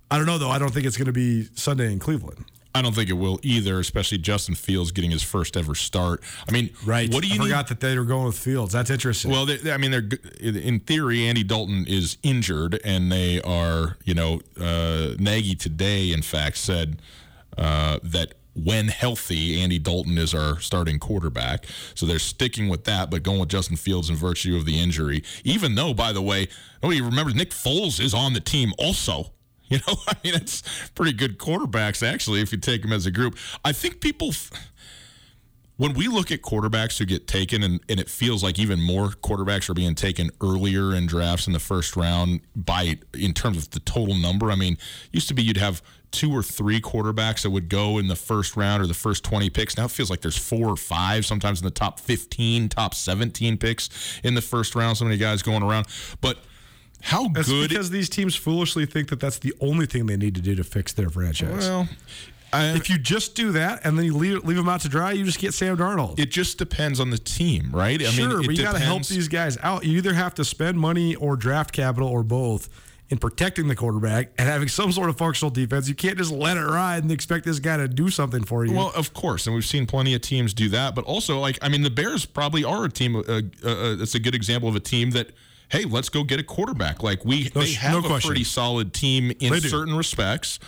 [0.08, 0.50] I don't know though.
[0.50, 2.44] I don't think it's going to be Sunday in Cleveland.
[2.76, 6.22] I don't think it will either, especially Justin Fields getting his first ever start.
[6.48, 7.12] I mean, right?
[7.12, 7.44] What do you I need?
[7.44, 8.72] forgot that they were going with Fields.
[8.72, 9.30] That's interesting.
[9.30, 10.08] Well, they, I mean, they're
[10.40, 11.26] in theory.
[11.26, 13.96] Andy Dalton is injured, and they are.
[14.04, 17.00] You know, uh, Nagy today, in fact, said
[17.56, 21.66] uh, that when healthy, Andy Dalton is our starting quarterback.
[21.94, 25.22] So they're sticking with that, but going with Justin Fields in virtue of the injury.
[25.44, 26.48] Even though, by the way,
[26.82, 29.32] nobody remembers Nick Foles is on the team also.
[29.70, 30.62] You know, I mean, it's
[30.94, 33.36] pretty good quarterbacks, actually, if you take them as a group.
[33.64, 34.32] I think people.
[35.76, 39.08] When we look at quarterbacks who get taken, and, and it feels like even more
[39.08, 43.70] quarterbacks are being taken earlier in drafts in the first round by in terms of
[43.70, 44.50] the total number.
[44.50, 44.78] I mean,
[45.12, 48.56] used to be you'd have two or three quarterbacks that would go in the first
[48.56, 49.76] round or the first 20 picks.
[49.76, 53.58] Now it feels like there's four or five, sometimes in the top 15, top 17
[53.58, 53.90] picks
[54.24, 54.96] in the first round.
[54.96, 55.88] So many guys going around.
[56.22, 56.38] But
[57.06, 57.68] how that's good.
[57.68, 60.64] because these teams foolishly think that that's the only thing they need to do to
[60.64, 61.68] fix their franchise.
[61.68, 61.88] Well,
[62.52, 65.12] I, if you just do that and then you leave, leave them out to dry,
[65.12, 66.18] you just get Sam Darnold.
[66.18, 68.00] It just depends on the team, right?
[68.02, 69.84] I sure, mean, but you got to help these guys out.
[69.84, 72.68] You either have to spend money or draft capital or both
[73.08, 75.88] in protecting the quarterback and having some sort of functional defense.
[75.88, 78.74] You can't just let it ride and expect this guy to do something for you.
[78.74, 80.96] Well, of course, and we've seen plenty of teams do that.
[80.96, 83.14] But also, like, I mean, the Bears probably are a team.
[83.14, 85.30] Uh, uh, uh it's a good example of a team that.
[85.68, 87.02] Hey, let's go get a quarterback.
[87.02, 90.58] Like we, no, they have no a pretty solid team in certain respects.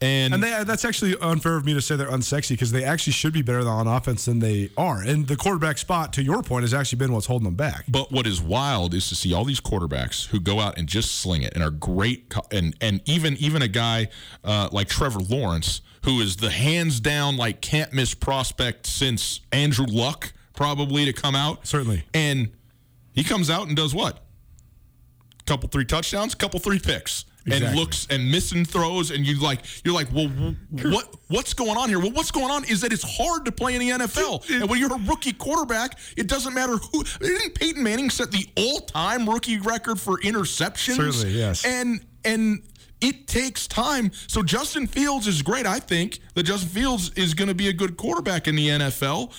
[0.00, 3.12] And, and they, that's actually unfair of me to say they're unsexy because they actually
[3.12, 5.00] should be better on offense than they are.
[5.00, 7.84] And the quarterback spot, to your point, has actually been what's holding them back.
[7.88, 11.14] But what is wild is to see all these quarterbacks who go out and just
[11.14, 14.08] sling it and are great, and and even even a guy
[14.42, 19.86] uh, like Trevor Lawrence, who is the hands down like can't miss prospect since Andrew
[19.88, 21.66] Luck probably to come out.
[21.66, 22.50] Certainly, and
[23.12, 24.23] he comes out and does what?
[25.46, 27.68] Couple three touchdowns, couple three picks exactly.
[27.68, 31.88] and looks and missing throws, and you like you're like, well, what what's going on
[31.88, 31.98] here?
[31.98, 34.78] Well, what's going on is that it's hard to play in the NFL, and when
[34.78, 37.04] you're a rookie quarterback, it doesn't matter who.
[37.20, 40.96] Didn't Peyton Manning set the all-time rookie record for interceptions?
[40.96, 41.64] Certainly, yes.
[41.64, 42.62] And and
[43.00, 44.10] it takes time.
[44.26, 45.66] So Justin Fields is great.
[45.66, 49.32] I think that Justin Fields is going to be a good quarterback in the NFL,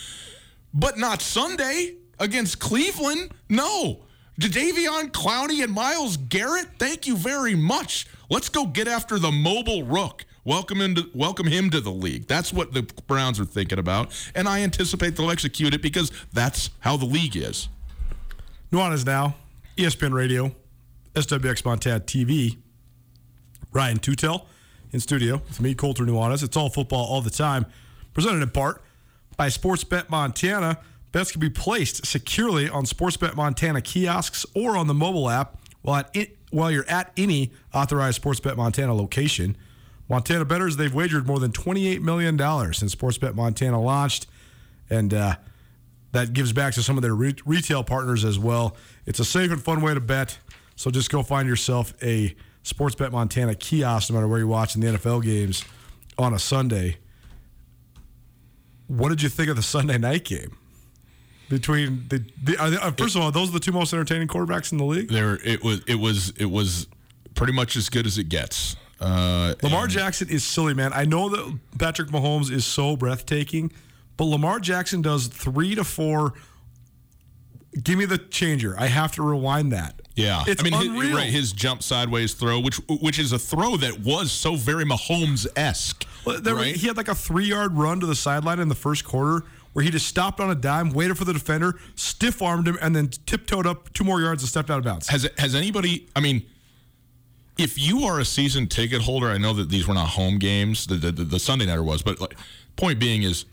[0.74, 3.32] but not Sunday against Cleveland.
[3.50, 4.05] No.
[4.40, 8.06] Jadeveon Clowney and Myles Garrett, thank you very much.
[8.30, 10.26] Let's go get after the mobile rook.
[10.44, 12.28] Welcome him to welcome him to the league.
[12.28, 16.70] That's what the Browns are thinking about, and I anticipate they'll execute it because that's
[16.82, 17.70] how the league is.
[18.72, 19.36] Nuanez now,
[19.78, 20.54] ESPN Radio,
[21.14, 22.58] SWX Montana TV.
[23.72, 24.46] Ryan Tootell
[24.92, 26.44] in studio with me, Colter Nuanez.
[26.44, 27.66] It's all football all the time.
[28.14, 28.84] Presented in part
[29.38, 30.80] by Sportsbet Montana.
[31.16, 36.04] Bets can be placed securely on Sportsbet Montana kiosks or on the mobile app while,
[36.14, 39.56] at while you're at any authorized Sportsbet Montana location.
[40.10, 42.38] Montana bettors, they've wagered more than $28 million
[42.74, 44.28] since Sportsbet Montana launched,
[44.90, 45.38] and uh,
[46.12, 48.76] that gives back to some of their re- retail partners as well.
[49.06, 50.38] It's a safe and fun way to bet,
[50.76, 54.88] so just go find yourself a Sportsbet Montana kiosk no matter where you're watching the
[54.88, 55.64] NFL games
[56.18, 56.98] on a Sunday.
[58.88, 60.58] What did you think of the Sunday night game?
[61.50, 64.78] Between the, the uh, first of all, those are the two most entertaining quarterbacks in
[64.78, 65.10] the league.
[65.10, 66.88] There, it was, it was, it was
[67.36, 68.76] pretty much as good as it gets.
[69.00, 70.92] Uh, Lamar Jackson is silly, man.
[70.94, 73.72] I know that Patrick Mahomes is so breathtaking,
[74.18, 76.34] but Lamar Jackson does three to four.
[77.84, 78.74] Give me the changer.
[78.80, 80.02] I have to rewind that.
[80.16, 80.96] Yeah, it's I mean.
[80.96, 84.86] His, right, his jump sideways throw, which which is a throw that was so very
[84.86, 86.06] Mahomes esque.
[86.26, 86.74] Well, right?
[86.74, 89.84] he had like a three yard run to the sideline in the first quarter where
[89.84, 93.10] he just stopped on a dime, waited for the defender, stiff armed him, and then
[93.26, 95.10] tiptoed up two more yards and stepped out of bounds.
[95.10, 96.08] Has has anybody?
[96.16, 96.46] I mean,
[97.58, 100.88] if you are a season ticket holder, I know that these were not home games.
[100.88, 102.38] The the, the Sunday nighter was, but like,
[102.78, 103.44] point being is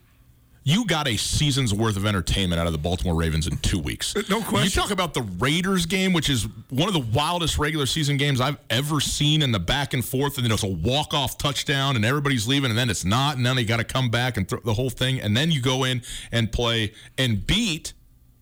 [0.64, 4.14] you got a season's worth of entertainment out of the Baltimore Ravens in two weeks.
[4.29, 4.64] No question.
[4.64, 8.40] You talk about the Raiders game, which is one of the wildest regular season games
[8.40, 11.96] I've ever seen in the back and forth, and then it's a walk off touchdown,
[11.96, 14.48] and everybody's leaving, and then it's not, and then they got to come back and
[14.48, 17.92] throw the whole thing, and then you go in and play and beat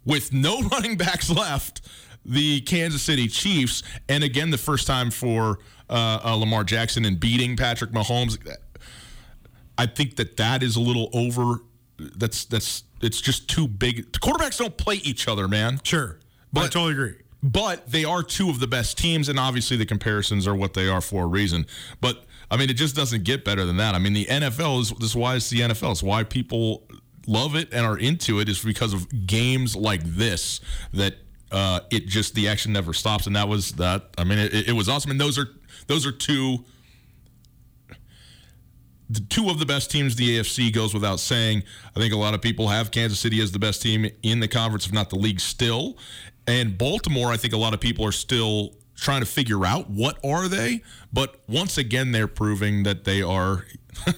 [0.04, 1.80] with no running backs left
[2.24, 7.18] the Kansas City Chiefs, and again the first time for uh, uh, Lamar Jackson and
[7.18, 8.38] beating Patrick Mahomes.
[9.78, 11.61] I think that that is a little over.
[12.16, 14.12] That's that's it's just too big.
[14.12, 15.80] The quarterbacks don't play each other, man.
[15.82, 16.18] Sure.
[16.52, 17.14] But I totally agree.
[17.42, 20.88] But they are two of the best teams, and obviously the comparisons are what they
[20.88, 21.66] are for a reason.
[22.00, 23.94] But I mean, it just doesn't get better than that.
[23.94, 25.92] I mean, the NFL is this is why it's the NFL.
[25.92, 26.86] It's why people
[27.26, 30.60] love it and are into it is because of games like this
[30.92, 31.14] that
[31.52, 34.10] uh, it just the action never stops, and that was that.
[34.18, 35.48] I mean, it, it was awesome, and those are
[35.86, 36.64] those are two
[39.10, 41.64] the two of the best teams the AFC goes without saying.
[41.96, 44.46] I think a lot of people have Kansas City as the best team in the
[44.46, 45.98] conference, if not the league, still.
[46.46, 50.18] And Baltimore, I think a lot of people are still trying to figure out what
[50.24, 50.82] are they.
[51.12, 53.66] But once again, they're proving that they are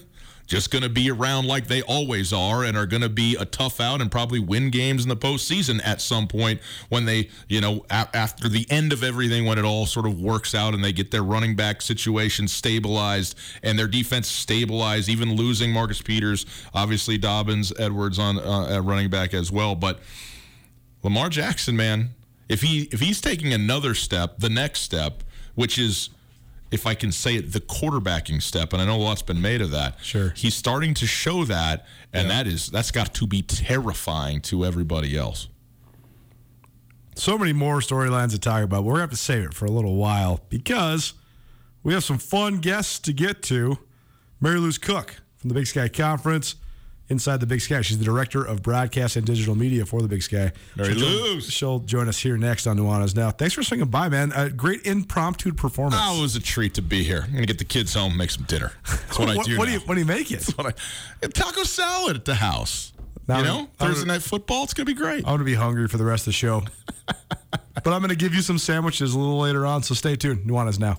[0.53, 3.45] just going to be around like they always are and are going to be a
[3.47, 6.61] tough out and probably win games in the postseason at some point
[6.91, 10.21] when they, you know, a- after the end of everything, when it all sort of
[10.21, 15.37] works out and they get their running back situation stabilized and their defense stabilized, even
[15.37, 19.75] losing Marcus Peters, obviously Dobbins, Edwards on uh, at running back as well.
[19.75, 20.01] But
[21.03, 22.11] Lamar Jackson, man,
[22.51, 25.23] if he if he's taking another step, the next step,
[25.55, 26.11] which is
[26.73, 29.61] if I can say it, the quarterbacking step, and I know a lot's been made
[29.61, 29.97] of that.
[30.03, 30.33] Sure.
[30.35, 35.17] He's starting to show that, and that is that's got to be terrifying to everybody
[35.17, 35.49] else.
[37.15, 38.85] so many more storylines to talk about.
[38.85, 41.13] We're going to have to save it for a little while because
[41.83, 43.79] we have some fun guests to get to.
[44.43, 46.57] Mariluz Cook from the Big Sky Conference
[47.09, 47.81] inside the Big Sky.
[47.83, 50.53] She's the director of broadcast and digital media for the Big Sky.
[50.77, 53.31] Mary She'll join- She'll join us here next on Nuanez Now.
[53.31, 54.33] Thanks for swinging by, man.
[54.35, 56.01] A great impromptu performance.
[56.05, 57.25] Oh, it was a treat to be here.
[57.27, 58.73] I'm gonna get the kids home, make some dinner.
[58.89, 59.59] That's what, I do.
[59.59, 60.49] what do you what do you make it?
[60.59, 60.73] I,
[61.29, 62.93] taco salad at the house.
[63.29, 64.65] Now you know, I'm Thursday gonna- night football.
[64.65, 65.19] It's gonna be great.
[65.19, 66.65] I'm going to be hungry for the rest of the show.
[67.07, 70.45] but I'm going to give you some sandwiches a little later on, so stay tuned.
[70.49, 70.99] Nuanez Now.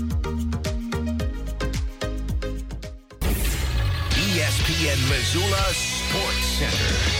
[5.11, 7.10] Missoula Sports Center.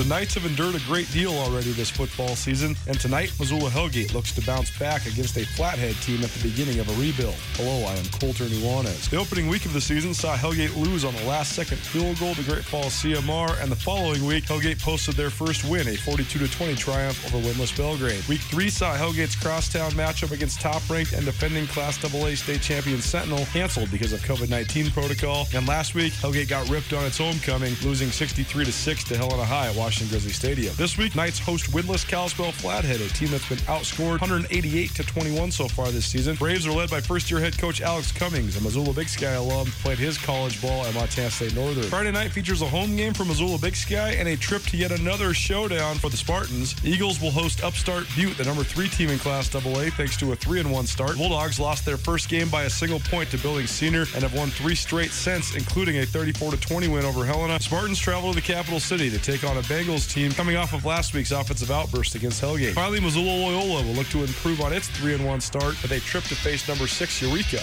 [0.00, 4.14] The Knights have endured a great deal already this football season, and tonight Missoula Hellgate
[4.14, 7.34] looks to bounce back against a Flathead team at the beginning of a rebuild.
[7.52, 9.10] Hello, I am Colter Nuanez.
[9.10, 12.34] The opening week of the season saw Hellgate lose on the last second field goal
[12.34, 16.78] to Great Falls CMR, and the following week Hellgate posted their first win, a 42-20
[16.78, 18.26] triumph over winless Belgrade.
[18.26, 23.44] Week three saw Hellgate's crosstown matchup against top-ranked and defending Class AA state champion Sentinel
[23.52, 28.08] canceled because of COVID-19 protocol, and last week Hellgate got ripped on its homecoming, losing
[28.08, 30.74] 63-6 to Helena High Washington Grizzly Stadium.
[30.76, 35.50] This week, Knights host winless Kalispell Flathead, a team that's been outscored 188 to 21
[35.50, 36.36] so far this season.
[36.36, 39.98] Braves are led by first-year head coach Alex Cummings, a Missoula Big Sky alum, played
[39.98, 41.84] his college ball at Montana State Northern.
[41.84, 44.92] Friday night features a home game for Missoula Big Sky and a trip to yet
[44.92, 46.74] another showdown for the Spartans.
[46.84, 50.36] Eagles will host Upstart Butte, the number three team in Class AA, thanks to a
[50.36, 51.16] three-and-one start.
[51.16, 54.50] Bulldogs lost their first game by a single point to Billings Senior and have won
[54.50, 57.60] three straight since, including a 34 to 20 win over Helena.
[57.60, 60.84] Spartans travel to the capital city to take on a Bengals team coming off of
[60.84, 62.74] last week's offensive outburst against Hellgate.
[62.74, 66.00] Finally, Missoula Loyola will look to improve on its 3 and 1 start with a
[66.00, 67.62] trip to face number 6 Eureka.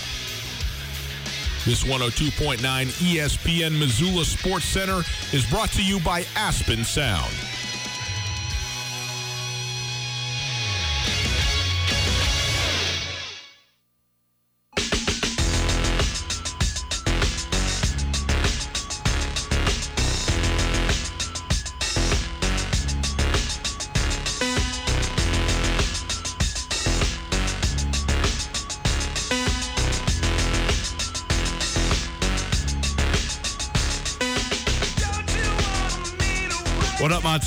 [1.64, 7.34] This 102.9 ESPN Missoula Sports Center is brought to you by Aspen Sound.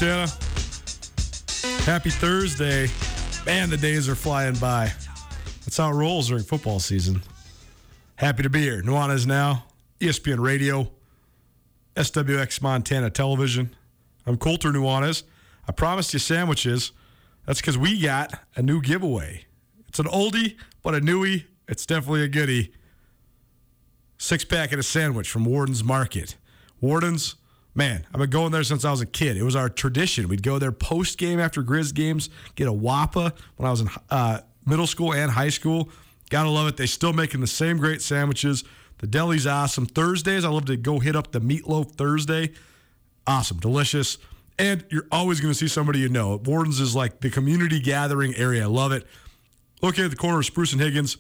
[0.01, 0.33] Montana?
[1.85, 2.89] Happy Thursday.
[3.45, 4.91] Man, the days are flying by.
[5.61, 7.23] That's how it rolls during football season.
[8.17, 8.81] Happy to be here.
[8.83, 9.65] Nuanez now,
[10.01, 10.91] ESPN Radio,
[11.97, 13.77] SWX Montana Television.
[14.25, 15.25] I'm Colter Nuanez.
[15.69, 16.93] I promised you sandwiches.
[17.45, 19.45] That's because we got a new giveaway.
[19.87, 21.45] It's an oldie, but a newie.
[21.69, 22.73] It's definitely a goodie.
[24.17, 26.37] Six pack and a sandwich from Worden's Market.
[26.81, 27.35] Worden's
[27.81, 29.39] man, I've been going there since I was a kid.
[29.39, 30.29] It was our tradition.
[30.29, 33.89] We'd go there post game after Grizz games, get a Wappa when I was in
[34.11, 35.89] uh, middle school and high school.
[36.29, 36.77] Gotta love it.
[36.77, 38.65] They still making the same great sandwiches.
[38.99, 39.87] The deli's awesome.
[39.87, 42.53] Thursdays, I love to go hit up the meatloaf Thursday.
[43.27, 44.19] Awesome, delicious.
[44.59, 46.37] And you're always going to see somebody you know.
[46.37, 48.65] Worden's is like the community gathering area.
[48.65, 49.07] I love it.
[49.81, 51.17] Located at the corner of Spruce and Higgins.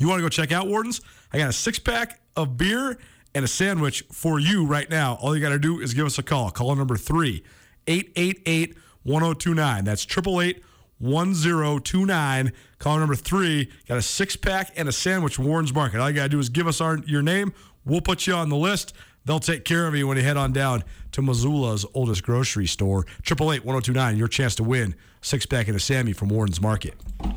[0.00, 1.00] You want to go check out Worden's?
[1.32, 2.98] I got a six pack of beer
[3.34, 5.18] and a sandwich for you right now.
[5.20, 6.50] All you got to do is give us a call.
[6.50, 7.42] Call number three,
[7.86, 9.84] 888 1029.
[9.84, 10.62] That's 888
[10.98, 12.52] 1029.
[12.78, 13.70] Call number three.
[13.88, 16.00] Got a six pack and a sandwich Worden's Market.
[16.00, 17.52] All you got to do is give us our, your name.
[17.84, 18.94] We'll put you on the list.
[19.24, 23.04] They'll take care of you when you head on down to Missoula's oldest grocery store.
[23.22, 26.94] 888-1029, your chance to win six pack of a Sammy from Worden's Market.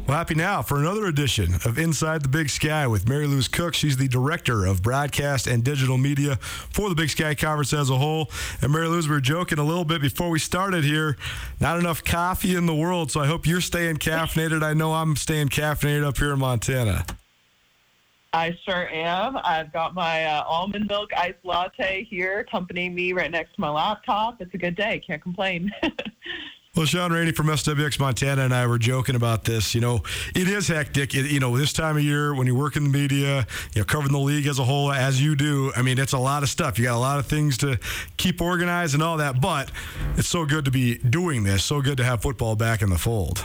[0.07, 3.73] Well, happy now for another edition of Inside the Big Sky with Mariluz Cook.
[3.73, 7.97] She's the director of broadcast and digital media for the Big Sky Conference as a
[7.97, 8.29] whole.
[8.61, 11.15] And Mariluz, we were joking a little bit before we started here.
[11.61, 14.63] Not enough coffee in the world, so I hope you're staying caffeinated.
[14.63, 17.05] I know I'm staying caffeinated up here in Montana.
[18.33, 19.37] I sure am.
[19.43, 23.69] I've got my uh, almond milk iced latte here, accompanying me right next to my
[23.69, 24.41] laptop.
[24.41, 25.01] It's a good day.
[25.05, 25.71] Can't complain.
[26.77, 29.73] Well, Sean Rainey from SWX Montana and I were joking about this.
[29.73, 30.03] You know,
[30.35, 31.15] it is hectic.
[31.15, 33.83] It, you know, this time of year when you work in the media, you know,
[33.83, 35.71] covering the league as a whole, as you do.
[35.75, 36.77] I mean, it's a lot of stuff.
[36.77, 37.79] You got a lot of things to
[38.17, 39.41] keep organized and all that.
[39.41, 39.71] But
[40.17, 41.63] it's so good to be doing this.
[41.63, 43.43] So good to have football back in the fold.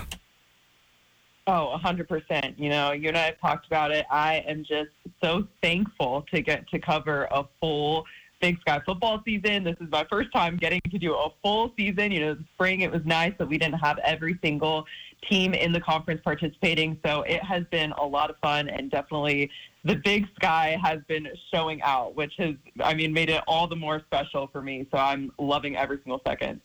[1.47, 2.55] Oh, 100%.
[2.57, 4.07] You know, you and I have talked about it.
[4.11, 4.91] I am just
[5.23, 8.05] so thankful to get to cover a full
[8.41, 9.65] Big Sky football season.
[9.65, 12.13] This is my first time getting to do a full season.
[12.13, 14.85] You know, spring it was nice that we didn't have every single
[15.29, 16.99] team in the conference participating.
[17.05, 19.51] So it has been a lot of fun and definitely
[19.85, 23.77] the Big Sky has been showing out, which has, I mean, made it all the
[23.77, 24.87] more special for me.
[24.93, 26.61] So I'm loving every single second.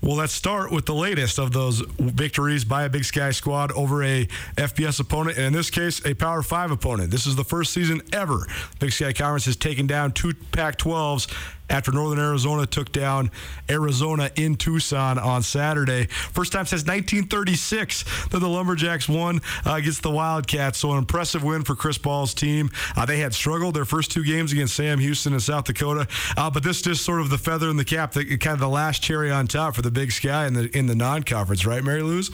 [0.00, 4.04] Well, let's start with the latest of those victories by a Big Sky squad over
[4.04, 4.26] a
[4.56, 7.10] FBS opponent, and in this case, a Power 5 opponent.
[7.10, 8.46] This is the first season ever
[8.78, 11.26] Big Sky Conference has taken down two Pac 12s
[11.70, 13.30] after Northern Arizona took down
[13.70, 16.06] Arizona in Tucson on Saturday.
[16.06, 20.78] First time since 1936 that the Lumberjacks won uh, against the Wildcats.
[20.78, 22.70] So an impressive win for Chris Ball's team.
[22.96, 26.06] Uh, they had struggled their first two games against Sam Houston and South Dakota,
[26.36, 28.68] uh, but this just sort of the feather in the cap, the, kind of the
[28.68, 32.32] last cherry on top for the Big Sky in the in the non-conference, right, Mariluz?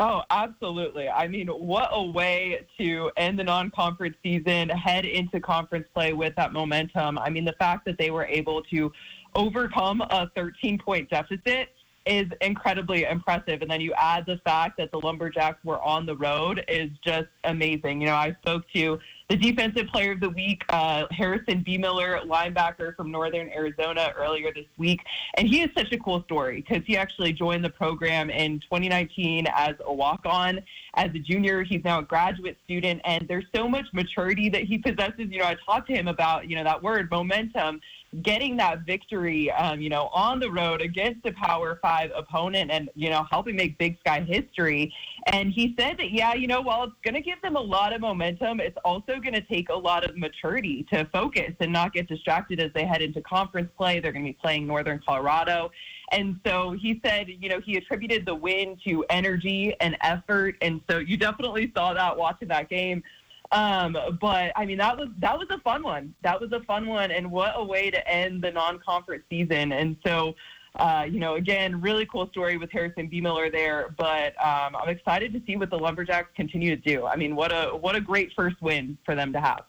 [0.00, 1.08] Oh, absolutely.
[1.08, 6.12] I mean, what a way to end the non conference season, head into conference play
[6.12, 7.18] with that momentum.
[7.18, 8.92] I mean, the fact that they were able to
[9.34, 11.70] overcome a 13 point deficit
[12.06, 13.60] is incredibly impressive.
[13.60, 17.28] And then you add the fact that the Lumberjacks were on the road is just
[17.44, 18.00] amazing.
[18.00, 22.96] You know, I spoke to the defensive player of the week, uh, Harrison Beemiller, linebacker
[22.96, 25.00] from Northern Arizona, earlier this week.
[25.36, 29.46] And he is such a cool story because he actually joined the program in 2019
[29.54, 30.60] as a walk on.
[30.94, 34.78] As a junior, he's now a graduate student, and there's so much maturity that he
[34.78, 35.26] possesses.
[35.30, 37.80] You know, I talked to him about, you know, that word, momentum
[38.22, 42.88] getting that victory, um, you know, on the road against a Power Five opponent, and
[42.94, 44.92] you know, helping make Big Sky history.
[45.26, 47.92] And he said that, yeah, you know, while it's going to give them a lot
[47.92, 51.92] of momentum, it's also going to take a lot of maturity to focus and not
[51.92, 54.00] get distracted as they head into conference play.
[54.00, 55.70] They're going to be playing Northern Colorado.
[56.10, 60.56] And so he said, you know, he attributed the win to energy and effort.
[60.62, 63.02] And so you definitely saw that watching that game.
[63.50, 66.14] Um, but I mean, that was that was a fun one.
[66.22, 69.72] That was a fun one, and what a way to end the non-conference season.
[69.72, 70.34] And so,
[70.76, 73.94] uh, you know, again, really cool story with Harrison Beemiller there.
[73.96, 77.06] But um, I'm excited to see what the Lumberjacks continue to do.
[77.06, 79.62] I mean, what a what a great first win for them to have.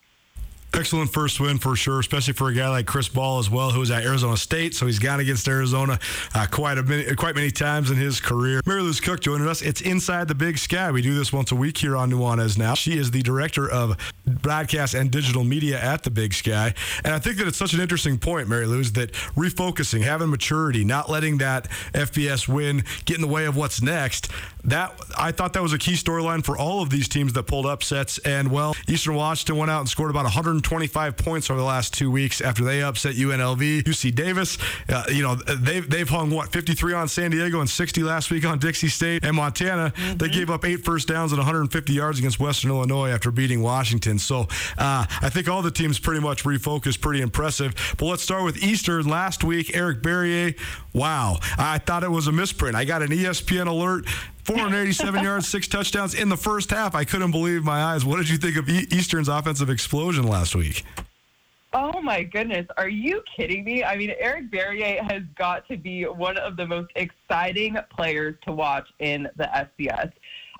[0.74, 3.80] Excellent first win for sure, especially for a guy like Chris Ball as well, who
[3.80, 4.76] was at Arizona State.
[4.76, 5.98] So he's gone against Arizona
[6.36, 8.62] uh, quite a many, quite many times in his career.
[8.62, 9.64] Mariluz Cook joining us.
[9.64, 10.92] It's Inside the Big Sky.
[10.92, 12.76] We do this once a week here on Nuanez now.
[12.76, 16.76] She is the director of broadcast and digital media at the Big Sky.
[17.04, 21.10] And I think that it's such an interesting point, Mariluz, that refocusing, having maturity, not
[21.10, 24.30] letting that FBS win get in the way of what's next.
[24.66, 27.66] That I thought that was a key storyline for all of these teams that pulled
[27.66, 28.18] upsets.
[28.20, 32.12] And well, Eastern Washington went out and scored about 125 points over the last two
[32.12, 33.84] weeks after they upset UNLV.
[33.84, 34.58] UC Davis,
[34.90, 38.46] uh, you know, they've they've hung what 53 on San Diego and 60 last week
[38.46, 39.94] on Dixie State and Montana.
[39.96, 40.18] Mm-hmm.
[40.18, 44.20] They gave up eight first downs and 150 yards against Western Illinois after beating Washington.
[44.20, 44.42] So
[44.78, 47.96] uh, I think all the teams pretty much refocused, pretty impressive.
[47.98, 49.08] But let's start with Eastern.
[49.08, 50.60] Last week, Eric Barriere.
[50.94, 52.76] Wow, I thought it was a misprint.
[52.76, 54.06] I got an ESPN alert
[54.50, 56.96] 487 yards, six touchdowns in the first half.
[56.96, 58.04] I couldn't believe my eyes.
[58.04, 60.84] What did you think of Eastern's offensive explosion last week?
[61.72, 63.84] Oh my goodness, are you kidding me?
[63.84, 68.52] I mean, Eric Barriere has got to be one of the most exciting players to
[68.52, 70.12] watch in the FCS.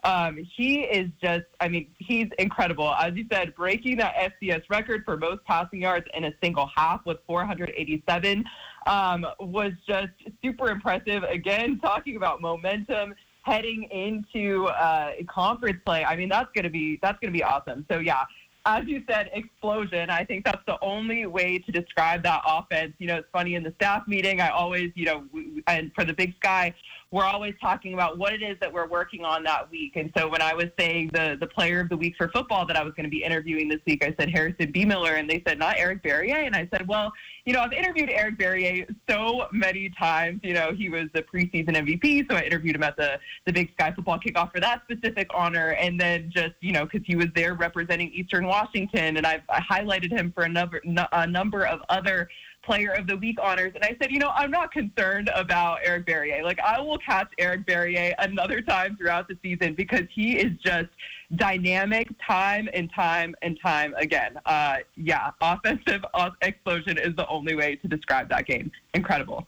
[0.04, 2.94] Um, he is just, I mean, he's incredible.
[2.94, 7.04] As you said, breaking that FCS record for most passing yards in a single half
[7.08, 8.46] with 487
[8.86, 10.10] um, was just
[10.44, 11.24] super impressive.
[11.24, 13.16] Again, talking about momentum
[13.50, 16.04] heading into uh, conference play.
[16.04, 17.86] I mean, that's gonna be that's gonna be awesome.
[17.90, 18.24] So yeah,
[18.66, 20.10] as you said, explosion.
[20.10, 22.94] I think that's the only way to describe that offense.
[23.00, 24.42] You know, it's funny in the staff meeting.
[24.42, 25.24] I always, you know,
[25.68, 26.74] and for the Big Sky,
[27.12, 29.96] we're always talking about what it is that we're working on that week.
[29.96, 32.78] And so when I was saying the the player of the week for football that
[32.78, 35.58] I was going to be interviewing this week, I said Harrison Beemiller, and they said
[35.58, 36.46] not Eric Barriere.
[36.46, 37.12] And I said, well,
[37.46, 40.42] you know, I've interviewed Eric Barriere so many times.
[40.44, 43.72] You know, he was the preseason MVP, so I interviewed him at the the Big
[43.74, 47.28] Sky football kickoff for that specific honor, and then just you know because he was
[47.34, 50.80] there representing Eastern Washington, and I've I highlighted him for a number
[51.12, 52.30] a number of other
[52.70, 53.72] Player of the Week honors.
[53.74, 56.44] And I said, you know, I'm not concerned about Eric Barriere.
[56.44, 60.90] Like, I will catch Eric Barriere another time throughout the season because he is just
[61.36, 64.40] dynamic time and time and time again.
[64.46, 66.06] Uh, yeah, offensive
[66.44, 68.72] explosion is the only way to describe that game.
[68.94, 69.48] Incredible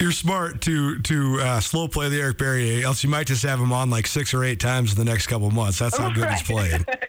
[0.00, 3.60] you're smart to to uh, slow play the Eric Barriere, else you might just have
[3.60, 5.78] him on like six or eight times in the next couple months.
[5.78, 6.84] That's how good he's playing.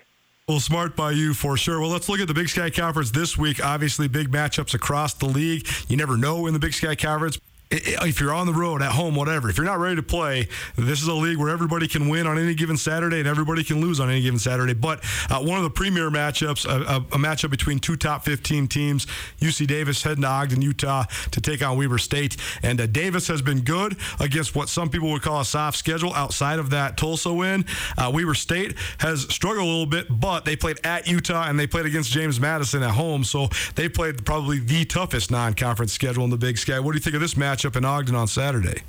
[0.47, 1.79] Well, smart by you for sure.
[1.79, 3.65] Well, let's look at the Big Sky Conference this week.
[3.65, 5.67] Obviously, big matchups across the league.
[5.87, 7.39] You never know in the Big Sky Conference
[7.75, 11.01] if you're on the road, at home, whatever, if you're not ready to play, this
[11.01, 13.99] is a league where everybody can win on any given Saturday and everybody can lose
[13.99, 14.73] on any given Saturday.
[14.73, 19.05] But uh, one of the premier matchups, a, a, matchup between two top 15 teams,
[19.39, 22.37] UC Davis heading to Ogden, Utah to take on Weber State.
[22.63, 26.13] And uh, Davis has been good against what some people would call a soft schedule
[26.13, 27.65] outside of that Tulsa win.
[27.97, 31.67] Uh, Weber State has struggled a little bit, but they played at Utah and they
[31.67, 33.23] played against James Madison at home.
[33.23, 36.79] So they played probably the toughest non conference schedule in the Big Sky.
[36.79, 37.64] What do you think of this matchup?
[37.65, 38.81] Matchup in Ogden on Saturday.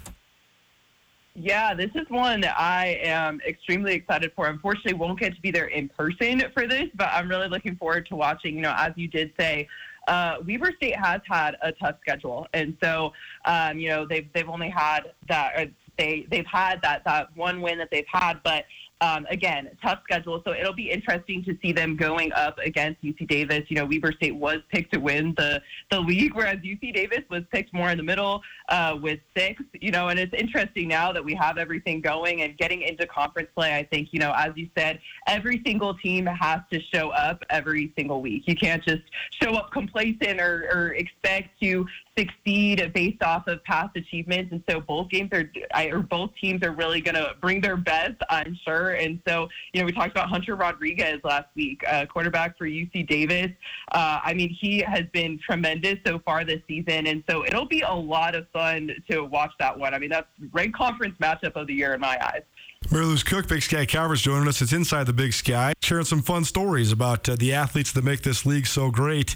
[1.35, 4.47] Yeah, this is one that I am extremely excited for.
[4.47, 8.07] Unfortunately, won't get to be there in person for this, but I'm really looking forward
[8.07, 8.57] to watching.
[8.57, 9.69] You know, as you did say,
[10.09, 13.13] uh, Weber State has had a tough schedule, and so
[13.45, 15.69] um, you know they've they've only had that.
[15.99, 18.65] They they've had that that one win that they've had, but
[19.01, 23.29] um, again, tough schedule, so it'll be interesting to see them going up against UC
[23.29, 23.63] Davis.
[23.69, 27.43] You know, Weber State was picked to win the the league, whereas UC Davis was
[27.53, 29.63] picked more in the middle uh, with six.
[29.81, 33.49] You know, and it's interesting now that we have everything going and getting into conference
[33.55, 33.75] play.
[33.75, 37.93] I think you know, as you said, every single team has to show up every
[37.99, 38.45] single week.
[38.47, 41.87] You can't just show up complacent or, or expect to
[42.19, 44.53] succeed based off of past achievements.
[44.53, 45.51] And so both games are,
[45.93, 48.93] or both teams are really going to bring their best, I'm sure.
[48.93, 53.09] And so, you know, we talked about Hunter Rodriguez last week, uh, quarterback for UC
[53.09, 53.51] Davis.
[53.93, 57.07] Uh, I mean, he has been tremendous so far this season.
[57.07, 59.95] And so it'll be a lot of fun to watch that one.
[59.95, 62.43] I mean, that's ranked conference matchup of the year in my eyes.
[62.89, 64.63] Mariluz Cook, Big Sky Conference, joining us.
[64.63, 68.23] It's Inside the Big Sky, sharing some fun stories about uh, the athletes that make
[68.23, 69.35] this league so great.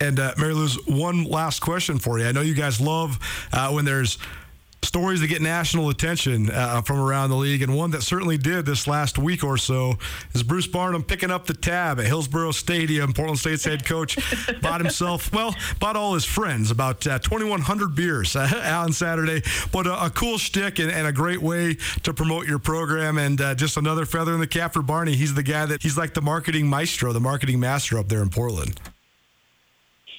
[0.00, 2.26] And uh, Mariluz, one last question for you.
[2.26, 3.18] I know you guys love
[3.52, 4.18] uh, when there's
[4.86, 8.64] stories that get national attention uh, from around the league, and one that certainly did
[8.64, 9.98] this last week or so
[10.32, 13.12] is Bruce Barnum picking up the tab at Hillsboro Stadium.
[13.12, 14.16] Portland State's head coach
[14.62, 19.42] bought himself, well, bought all his friends about uh, 2,100 beers uh, on Saturday.
[19.72, 23.40] But a, a cool shtick and, and, a great way to promote your program, and
[23.40, 25.14] uh, just another feather in the cap for Barney.
[25.14, 28.30] He's the guy that he's like the marketing maestro, the marketing master up there in
[28.30, 28.80] Portland.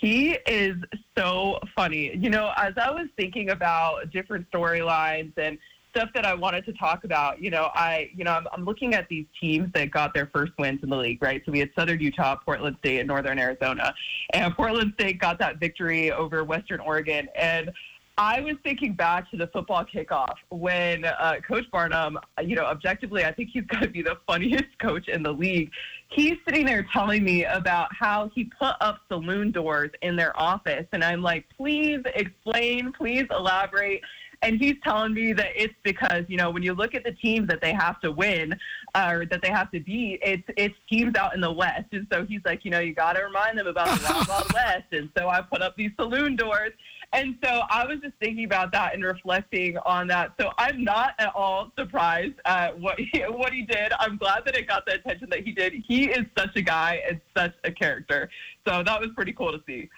[0.07, 0.77] He is
[1.17, 2.15] so funny.
[2.15, 5.57] You know, as I was thinking about different storylines and
[5.93, 8.93] stuff that I wanted to talk about, you know, I, you know, I'm, I'm, looking
[8.93, 11.41] at these teams that got their first wins in the league, right?
[11.45, 13.93] So we had Southern Utah, Portland State, and Northern Arizona,
[14.31, 17.71] and Portland State got that victory over Western Oregon, and
[18.19, 23.23] I was thinking back to the football kickoff when uh, Coach Barnum, you know, objectively,
[23.23, 25.69] I think he's going to be the funniest coach in the league.
[26.09, 30.85] He's sitting there telling me about how he put up saloon doors in their office.
[30.93, 34.01] And I'm like, please explain, please elaborate.
[34.41, 37.47] And he's telling me that it's because, you know, when you look at the teams
[37.47, 38.55] that they have to win
[38.93, 41.87] uh, or that they have to beat, it's it's teams out in the West.
[41.91, 44.53] And so he's like, you know, you got to remind them about the Wild Wild
[44.53, 44.85] West.
[44.91, 46.71] And so I put up these saloon doors.
[47.13, 50.33] And so I was just thinking about that and reflecting on that.
[50.39, 53.93] So I'm not at all surprised at what he, what he did.
[53.99, 55.73] I'm glad that it got the attention that he did.
[55.87, 58.29] He is such a guy and such a character.
[58.67, 59.89] So that was pretty cool to see.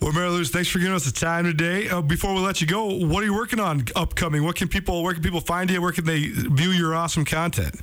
[0.00, 1.88] Well, Mariluz, thanks for giving us the time today.
[1.88, 4.44] Uh, before we let you go, what are you working on upcoming?
[4.44, 5.80] What can people, where can people find you?
[5.80, 7.80] Where can they view your awesome content?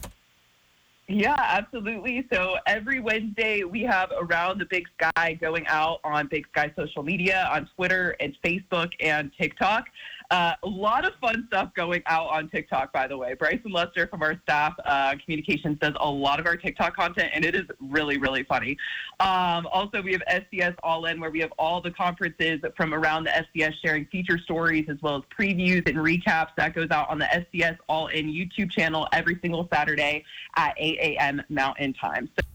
[1.14, 2.26] Yeah, absolutely.
[2.34, 7.04] So every Wednesday we have Around the Big Sky going out on Big Sky social
[7.04, 9.86] media, on Twitter and Facebook and TikTok.
[10.34, 13.36] Uh, a lot of fun stuff going out on TikTok, by the way.
[13.36, 17.46] Bryson Lester from our staff uh, communications does a lot of our TikTok content, and
[17.46, 18.76] it is really, really funny.
[19.20, 23.26] Um, also, we have SDS All In, where we have all the conferences from around
[23.26, 26.50] the SDS sharing feature stories as well as previews and recaps.
[26.58, 30.26] That goes out on the SDS All In YouTube channel every single Saturday
[30.56, 31.44] at 8 a.m.
[31.50, 32.28] Mountain Time.
[32.36, 32.48] So-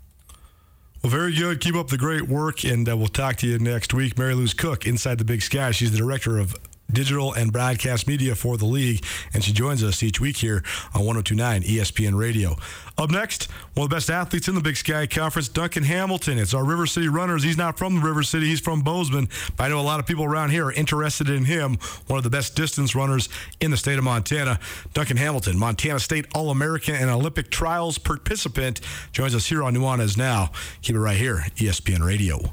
[1.05, 1.61] well, very good.
[1.61, 4.17] Keep up the great work, and uh, we'll talk to you next week.
[4.17, 5.71] Mariluz Cook, Inside the Big Sky.
[5.71, 6.57] She's the director of
[6.93, 10.63] digital and broadcast media for the league, and she joins us each week here
[10.95, 12.57] on 1029 ESPN Radio.
[12.97, 16.39] Up next, one of the best athletes in the Big Sky Conference, Duncan Hamilton.
[16.39, 17.43] It's our River City Runners.
[17.43, 20.07] He's not from the River City, he's from Bozeman, but I know a lot of
[20.07, 23.29] people around here are interested in him, one of the best distance runners
[23.61, 24.59] in the state of Montana.
[24.95, 28.81] Duncan Hamilton, Montana State All American and Olympic Trials participant,
[29.13, 30.51] joins us here on Nuanez Now.
[30.83, 32.53] Keep it right here, ESPN Radio.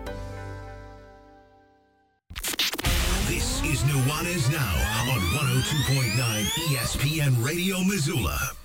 [3.71, 6.43] Is Nuanez Now on 102.9
[6.75, 8.60] ESPN Radio Missoula.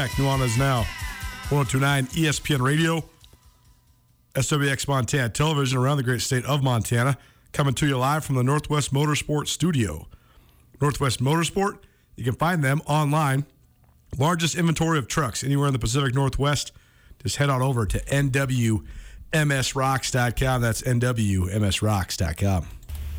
[0.00, 0.10] Back.
[0.12, 0.86] Nuanez Now,
[1.50, 3.04] 1029 ESPN Radio,
[4.34, 7.18] SWX Montana Television around the great state of Montana,
[7.52, 10.08] coming to you live from the Northwest Motorsport Studio.
[10.80, 11.80] Northwest Motorsport,
[12.16, 13.44] you can find them online.
[14.16, 16.72] Largest inventory of trucks anywhere in the Pacific Northwest.
[17.22, 20.62] Just head on over to nwmsrocks.com.
[20.62, 22.66] That's nwmsrocks.com.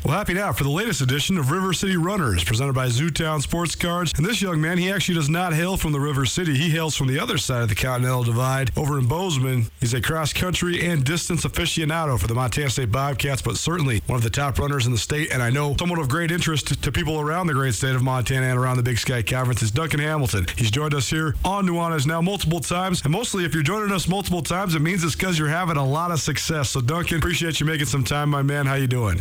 [0.04, 3.76] Well, happy now for the latest edition of River City Runners, presented by Zootown Sports
[3.76, 4.10] Cards.
[4.16, 6.56] And this young man, he actually does not hail from the River City.
[6.56, 9.66] He hails from the other side of the Continental Divide over in Bozeman.
[9.78, 14.16] He's a cross country and distance aficionado for the Montana State Bobcats, but certainly one
[14.16, 15.32] of the top runners in the state.
[15.32, 18.46] And I know somewhat of great interest to people around the great state of Montana
[18.46, 20.46] and around the Big Sky Conference is Duncan Hamilton.
[20.56, 23.02] He's joined us here on Nuanez now multiple times.
[23.04, 25.86] And mostly, if you're joining us multiple times, it means it's because you're having a
[25.86, 26.70] lot of success.
[26.70, 28.66] So, Duncan, appreciate you making some time, my man.
[28.66, 29.20] How you doing?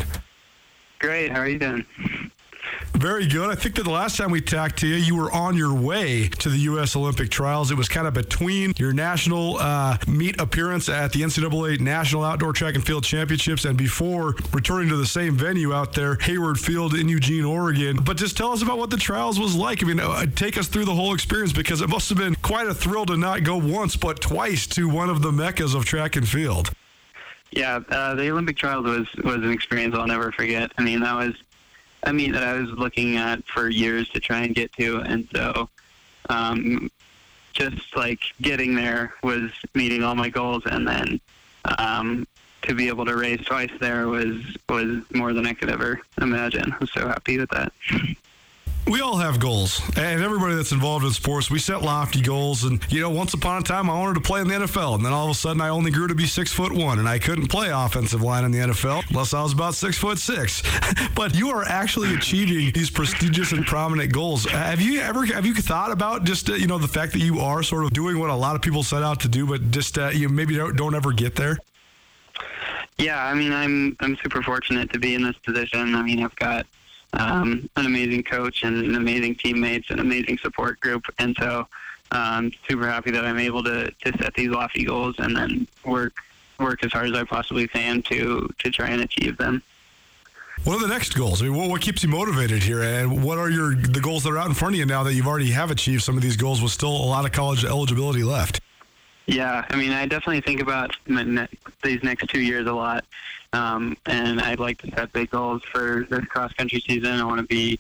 [1.02, 1.32] Great.
[1.32, 1.84] How are you doing?
[2.94, 3.50] Very good.
[3.50, 6.28] I think that the last time we talked to you, you were on your way
[6.28, 6.96] to the U.S.
[6.96, 7.72] Olympic trials.
[7.72, 12.54] It was kind of between your national uh, meet appearance at the NCAA National Outdoor
[12.54, 16.94] Track and Field Championships and before returning to the same venue out there, Hayward Field
[16.94, 17.98] in Eugene, Oregon.
[18.04, 19.84] But just tell us about what the trials was like.
[19.84, 22.68] I mean, uh, take us through the whole experience because it must have been quite
[22.68, 26.16] a thrill to not go once but twice to one of the meccas of track
[26.16, 26.70] and field.
[27.52, 30.72] Yeah, uh, the Olympic trials was was an experience I'll never forget.
[30.78, 31.36] I mean, that was
[32.04, 35.28] a meet that I was looking at for years to try and get to, and
[35.34, 35.70] so
[36.30, 36.90] um,
[37.54, 41.20] just like getting there was meeting all my goals, and then
[41.78, 42.26] um,
[42.64, 44.36] to be able to race twice there was
[44.70, 46.74] was more than I could ever imagine.
[46.80, 47.74] I'm so happy with that.
[48.88, 52.64] We all have goals, and everybody that's involved in sports, we set lofty goals.
[52.64, 55.06] And you know, once upon a time, I wanted to play in the NFL, and
[55.06, 57.20] then all of a sudden, I only grew to be six foot one, and I
[57.20, 60.64] couldn't play offensive line in the NFL unless I was about six foot six.
[61.16, 64.46] but you are actually achieving these prestigious and prominent goals.
[64.46, 67.40] Have you ever have you thought about just uh, you know the fact that you
[67.40, 69.98] are sort of doing what a lot of people set out to do, but just
[70.00, 71.58] uh, you maybe don't, don't ever get there?
[72.98, 75.96] Yeah, I mean, I'm I'm super fortunate to be in this position.
[75.96, 76.66] I mean, I've got
[77.14, 81.04] um, an amazing coach and an amazing teammates and amazing support group.
[81.20, 81.68] And so
[82.12, 85.68] I'm um, super happy that I'm able to, to set these lofty goals and then
[85.86, 86.14] work
[86.60, 89.64] work as hard as I possibly can to to try and achieve them.
[90.64, 91.42] What are the next goals?
[91.42, 94.30] I mean, what, what keeps you motivated here, and what are your the goals that
[94.30, 96.38] are out in front of you now that you've already have achieved some of these
[96.38, 98.62] goals with still a lot of college eligibility left?
[99.26, 101.48] Yeah, I mean, I definitely think about ne-
[101.84, 103.06] these next two years a lot.
[103.54, 107.20] Um, and I'd like to set big goals for this cross country season.
[107.20, 107.80] I want to be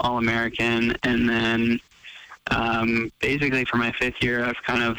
[0.00, 1.80] All American, and then
[2.50, 4.98] um, basically for my fifth year, I've kind of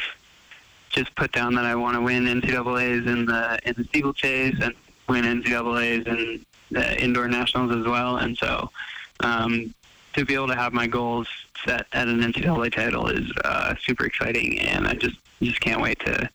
[0.88, 4.74] just put down that I want to win NCAA's in the in the steeplechase and
[5.08, 8.16] win NCAA's and the indoor nationals as well.
[8.16, 8.70] And so
[9.20, 9.74] um,
[10.14, 11.28] to be able to have my goals
[11.64, 15.98] set at an NCAA title is uh, super exciting, and I just just can't wait
[16.00, 16.30] to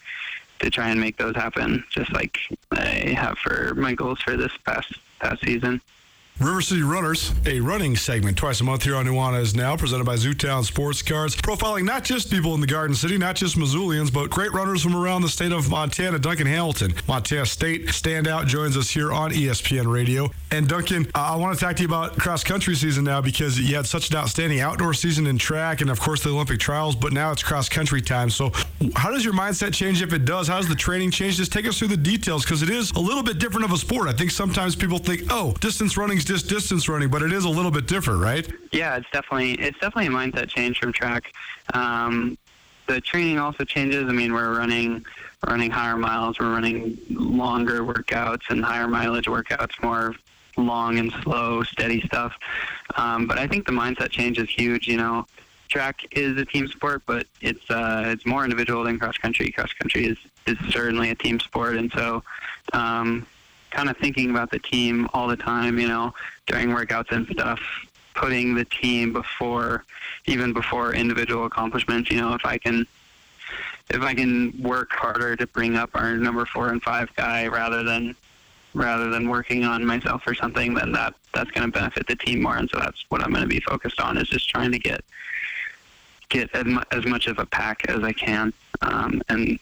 [0.60, 2.38] to try and make those happen, just like
[2.72, 5.82] I have for my goals for this past past season.
[6.40, 10.16] River City Runners, a running segment twice a month here on Nuanez Now, presented by
[10.16, 14.30] Zootown Sports Cards, profiling not just people in the Garden City, not just Missoulians, but
[14.30, 16.18] great runners from around the state of Montana.
[16.18, 20.32] Duncan Hamilton, Montana State standout, joins us here on ESPN Radio.
[20.52, 23.76] And Duncan, I want to talk to you about cross country season now because you
[23.76, 27.12] had such an outstanding outdoor season in track and, of course, the Olympic trials, but
[27.12, 28.30] now it's cross country time.
[28.30, 28.54] So,
[28.96, 30.48] how does your mindset change if it does?
[30.48, 31.36] How does the training change?
[31.36, 33.78] Just take us through the details because it is a little bit different of a
[33.78, 34.08] sport.
[34.08, 37.50] I think sometimes people think, oh, distance running's just distance running, but it is a
[37.50, 38.48] little bit different, right?
[38.72, 41.34] Yeah, it's definitely it's definitely a mindset change from track.
[41.74, 42.38] Um,
[42.86, 44.08] the training also changes.
[44.08, 45.04] I mean, we're running
[45.44, 50.14] we're running higher miles, we're running longer workouts and higher mileage workouts, more
[50.56, 52.36] long and slow, steady stuff.
[52.96, 54.88] Um, but I think the mindset change is huge.
[54.88, 55.26] You know,
[55.68, 59.50] track is a team sport, but it's uh, it's more individual than cross country.
[59.50, 62.24] Cross country is is certainly a team sport, and so.
[62.72, 63.26] Um,
[63.72, 66.14] kind of thinking about the team all the time, you know,
[66.48, 67.60] during workouts and stuff,
[68.16, 69.84] putting the team before,
[70.26, 72.10] even before individual accomplishments.
[72.10, 72.86] You know, if I can,
[73.90, 77.84] if I can work harder to bring up our number four and five guy rather
[77.84, 78.16] than,
[78.74, 82.42] rather than working on myself or something, then that that's going to benefit the team
[82.42, 82.58] more.
[82.58, 85.04] And so that's what I'm going to be focused on is just trying to get
[86.30, 89.60] get as, as much of a pack as I can um, and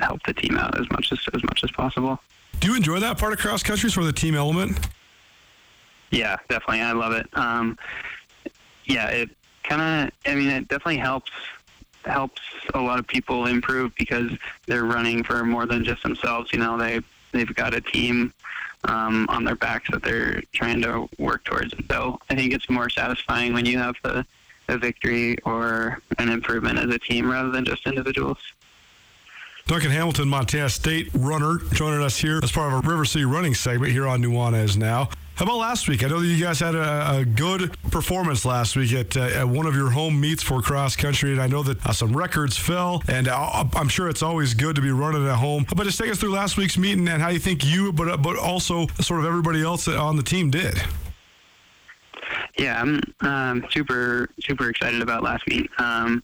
[0.00, 2.20] help the team out as much as as much as possible.
[2.60, 4.78] Do you enjoy that part of cross country, sort of the team element?
[6.10, 6.80] Yeah, definitely.
[6.80, 7.26] I love it.
[7.34, 7.78] Um,
[8.84, 9.30] yeah, it
[9.62, 10.30] kind of.
[10.30, 11.30] I mean, it definitely helps
[12.04, 12.40] helps
[12.74, 14.30] a lot of people improve because
[14.66, 16.52] they're running for more than just themselves.
[16.52, 17.00] You know, they
[17.32, 18.32] they've got a team
[18.84, 21.74] um, on their backs that they're trying to work towards.
[21.90, 24.24] So I think it's more satisfying when you have the
[24.68, 28.38] a victory or an improvement as a team rather than just individuals.
[29.68, 33.54] Duncan Hamilton, Montana State runner, joining us here as part of our River City running
[33.54, 35.10] segment here on Nuanez Now.
[35.34, 36.02] How about last week?
[36.02, 39.46] I know that you guys had a, a good performance last week at, uh, at
[39.46, 42.56] one of your home meets for cross country, and I know that uh, some records
[42.56, 45.66] fell, and uh, I'm sure it's always good to be running at home.
[45.76, 48.38] But just take us through last week's meeting and how you think you, but but
[48.38, 50.80] also sort of everybody else on the team did.
[52.56, 55.68] Yeah, I'm um, super super excited about last meet.
[55.76, 56.22] Um,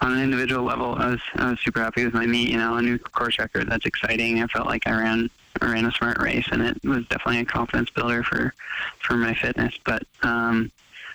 [0.00, 2.50] on an individual level, I was I was super happy with my meet.
[2.50, 3.68] You know, a new course record.
[3.68, 4.42] That's exciting.
[4.42, 5.30] I felt like I ran
[5.60, 8.54] I ran a smart race, and it was definitely a confidence builder for
[8.98, 9.74] for my fitness.
[9.84, 10.70] But um,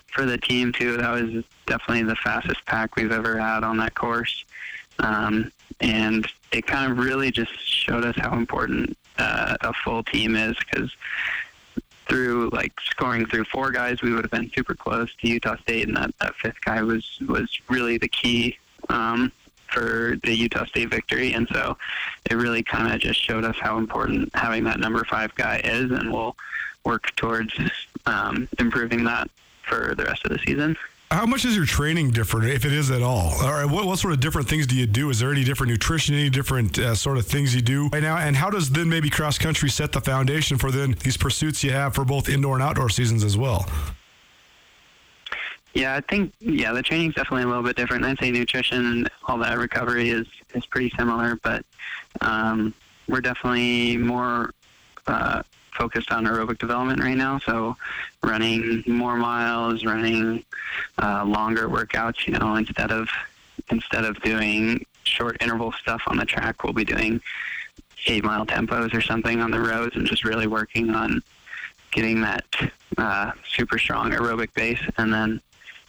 [0.08, 3.94] for the team too, that was definitely the fastest pack we've ever had on that
[3.94, 4.46] course,
[5.00, 10.36] um, and it kind of really just showed us how important uh, a full team
[10.36, 10.92] is because
[12.08, 15.88] through like scoring through four guys, we would have been super close to Utah State,
[15.88, 18.58] and that, that fifth guy was was really the key
[18.92, 19.32] um,
[19.68, 21.34] for the Utah State victory.
[21.34, 21.78] And so
[22.30, 25.92] it really kind of just showed us how important having that number five guy is,
[25.92, 26.36] and we'll
[26.84, 27.54] work towards
[28.06, 29.30] um, improving that
[29.64, 30.76] for the rest of the season.
[31.12, 33.34] How much is your training different, if it is at all?
[33.44, 35.10] All right, what, what sort of different things do you do?
[35.10, 38.18] Is there any different nutrition, any different uh, sort of things you do right now?
[38.18, 41.72] And how does then maybe cross country set the foundation for then these pursuits you
[41.72, 43.70] have for both indoor and outdoor seasons as well?
[45.74, 48.04] Yeah, I think yeah, the training's definitely a little bit different.
[48.04, 51.66] I'd say nutrition and all that recovery is is pretty similar, but
[52.20, 52.74] um,
[53.08, 54.54] we're definitely more
[55.08, 55.44] uh,
[55.74, 57.40] focused on aerobic development right now.
[57.40, 57.78] So
[58.22, 60.44] running more miles, running
[61.02, 62.28] uh, longer workouts.
[62.28, 63.08] You know, instead of
[63.70, 67.22] instead of doing short interval stuff on the track, we'll be doing
[68.08, 71.22] eight mile tempos or something on the roads, and just really working on
[71.92, 72.46] getting that
[72.98, 75.42] uh, super strong aerobic base, and then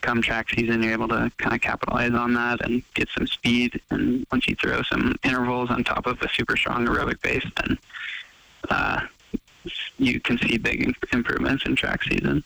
[0.02, 3.80] come track season, you're able to kind of capitalize on that and get some speed.
[3.90, 7.78] And once you throw some intervals on top of a super strong aerobic base, then
[8.68, 9.00] uh,
[9.98, 12.44] you can see big improvements in track season.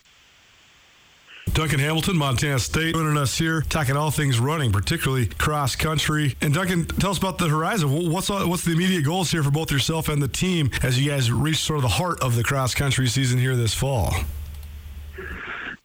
[1.53, 6.37] Duncan Hamilton, Montana State, joining us here, talking all things running, particularly cross country.
[6.43, 8.11] And Duncan, tell us about the horizon.
[8.11, 11.31] What's what's the immediate goals here for both yourself and the team as you guys
[11.31, 14.13] reach sort of the heart of the cross country season here this fall?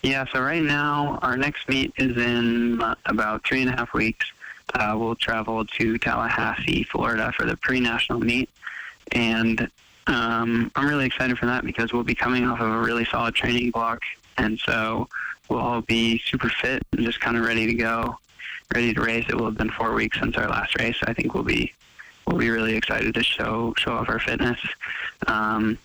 [0.03, 4.31] Yeah, so right now our next meet is in about three and a half weeks.
[4.73, 8.49] Uh, we'll travel to Tallahassee, Florida for the pre-national meet,
[9.11, 9.69] and
[10.07, 13.35] um, I'm really excited for that because we'll be coming off of a really solid
[13.35, 14.01] training block,
[14.37, 15.07] and so
[15.49, 18.17] we'll all be super fit and just kind of ready to go.
[18.73, 19.25] ready to race.
[19.29, 20.95] It will have been four weeks since our last race.
[20.99, 21.73] So I think we'll be
[22.25, 24.59] we'll be really excited to show show off our fitness.
[25.27, 25.77] Um,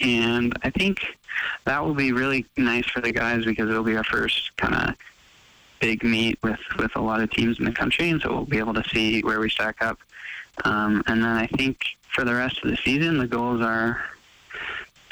[0.00, 1.16] and I think
[1.64, 4.96] that will be really nice for the guys because it'll be our first kind of
[5.80, 8.58] big meet with with a lot of teams in the country, and so we'll be
[8.58, 9.98] able to see where we stack up.
[10.64, 14.02] Um, and then I think for the rest of the season, the goals are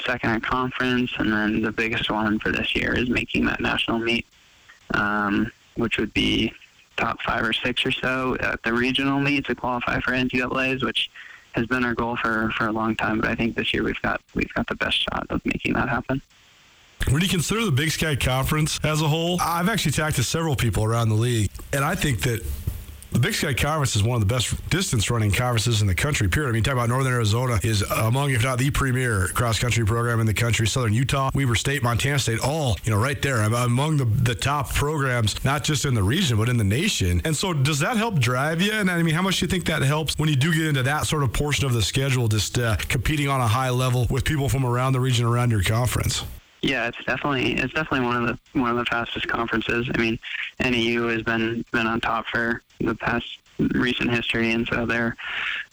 [0.05, 3.99] second at conference, and then the biggest one for this year is making that national
[3.99, 4.25] meet,
[4.93, 6.53] um, which would be
[6.97, 11.09] top five or six or so at the regional meet to qualify for NCAA's, which
[11.53, 13.21] has been our goal for, for a long time.
[13.21, 15.89] But I think this year we've got we've got the best shot of making that
[15.89, 16.21] happen.
[17.09, 20.55] When you consider the Big Sky Conference as a whole, I've actually talked to several
[20.55, 22.45] people around the league, and I think that
[23.13, 26.27] the Big Sky Conference is one of the best distance running conferences in the country,
[26.27, 26.49] period.
[26.49, 30.19] I mean, talk about Northern Arizona is among, if not the premier cross country program
[30.19, 30.65] in the country.
[30.67, 34.73] Southern Utah, Weber State, Montana State, all, you know, right there among the, the top
[34.73, 37.21] programs, not just in the region, but in the nation.
[37.23, 38.71] And so does that help drive you?
[38.71, 40.83] And I mean, how much do you think that helps when you do get into
[40.83, 44.25] that sort of portion of the schedule, just uh, competing on a high level with
[44.25, 46.23] people from around the region, around your conference?
[46.63, 49.89] Yeah, it's definitely it's definitely one of the one of the fastest conferences.
[49.93, 50.17] I mean,
[50.61, 55.17] NAU has been been on top for the past recent history, and so they're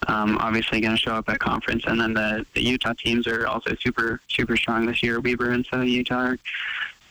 [0.08, 1.84] um, obviously going to show up at conference.
[1.86, 5.20] And then the, the Utah teams are also super super strong this year.
[5.20, 6.38] Weber and Southern Utah are,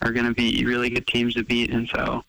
[0.01, 2.25] are going to be really good teams to beat, and so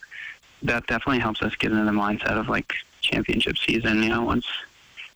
[0.62, 4.04] that definitely helps us get into the mindset of like championship season.
[4.04, 4.46] You know, once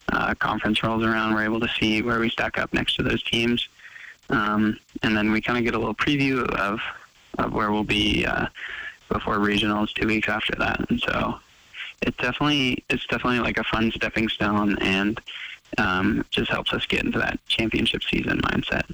[0.09, 3.23] uh, conference rolls around, we're able to see where we stack up next to those
[3.23, 3.69] teams
[4.31, 6.81] um, and then we kind of get a little preview of,
[7.39, 8.47] of where we'll be uh,
[9.09, 10.89] before regionals two weeks after that.
[10.91, 11.39] And so
[12.03, 15.21] it's definitely it's definitely like a fun stepping stone, and
[15.79, 18.85] um, just helps us get into that championship season mindset.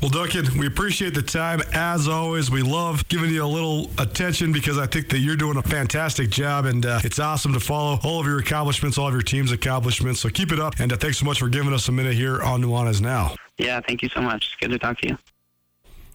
[0.00, 2.50] Well, Duncan, we appreciate the time as always.
[2.50, 6.30] We love giving you a little attention because I think that you're doing a fantastic
[6.30, 9.52] job, and uh, it's awesome to follow all of your accomplishments, all of your team's
[9.52, 10.20] accomplishments.
[10.20, 12.42] So keep it up, and uh, thanks so much for giving us a minute here
[12.42, 13.34] on Nuanez Now.
[13.58, 14.56] Yeah, thank you so much.
[14.60, 15.18] Good to talk to you.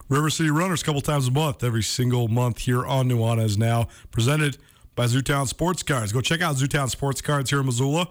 [0.08, 3.86] River City Runners, a couple times a month, every single month here on Nuanez Now,
[4.10, 4.58] presented
[4.96, 6.12] by Zootown Sports Cards.
[6.12, 8.08] Go check out Zootown Sports Cards here in Missoula.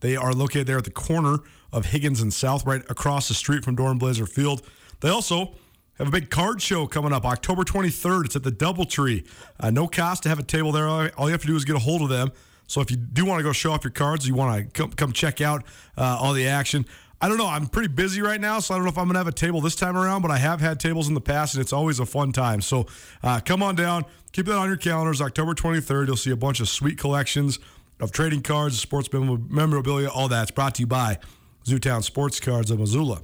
[0.00, 1.38] They are located there at the corner
[1.72, 4.62] of Higgins and South, right across the street from Dornblaser Field.
[5.00, 5.54] They also
[5.98, 8.26] have a big card show coming up October 23rd.
[8.26, 9.26] It's at the Doubletree.
[9.58, 10.86] Uh, no cost to have a table there.
[10.88, 12.30] All you have to do is get a hold of them.
[12.66, 14.90] So if you do want to go show off your cards, you want to come,
[14.92, 15.64] come check out
[15.96, 16.86] uh, all the action.
[17.20, 17.46] I don't know.
[17.46, 19.32] I'm pretty busy right now, so I don't know if I'm going to have a
[19.32, 21.98] table this time around, but I have had tables in the past, and it's always
[21.98, 22.60] a fun time.
[22.60, 22.86] So
[23.22, 24.04] uh, come on down.
[24.32, 25.22] Keep that on your calendars.
[25.22, 27.58] October 23rd, you'll see a bunch of sweet collections
[28.00, 30.42] of trading cards, sports memorabilia, all that.
[30.42, 31.18] It's brought to you by
[31.64, 33.22] Zootown Sports Cards of Missoula.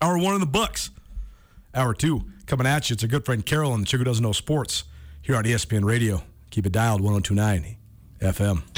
[0.00, 0.90] Hour one in the books.
[1.74, 2.94] Hour two coming at you.
[2.94, 4.84] It's a good friend Carolyn, the chick who doesn't know sports,
[5.22, 6.22] here on ESPN Radio.
[6.50, 7.76] Keep it dialed 1029
[8.20, 8.77] FM.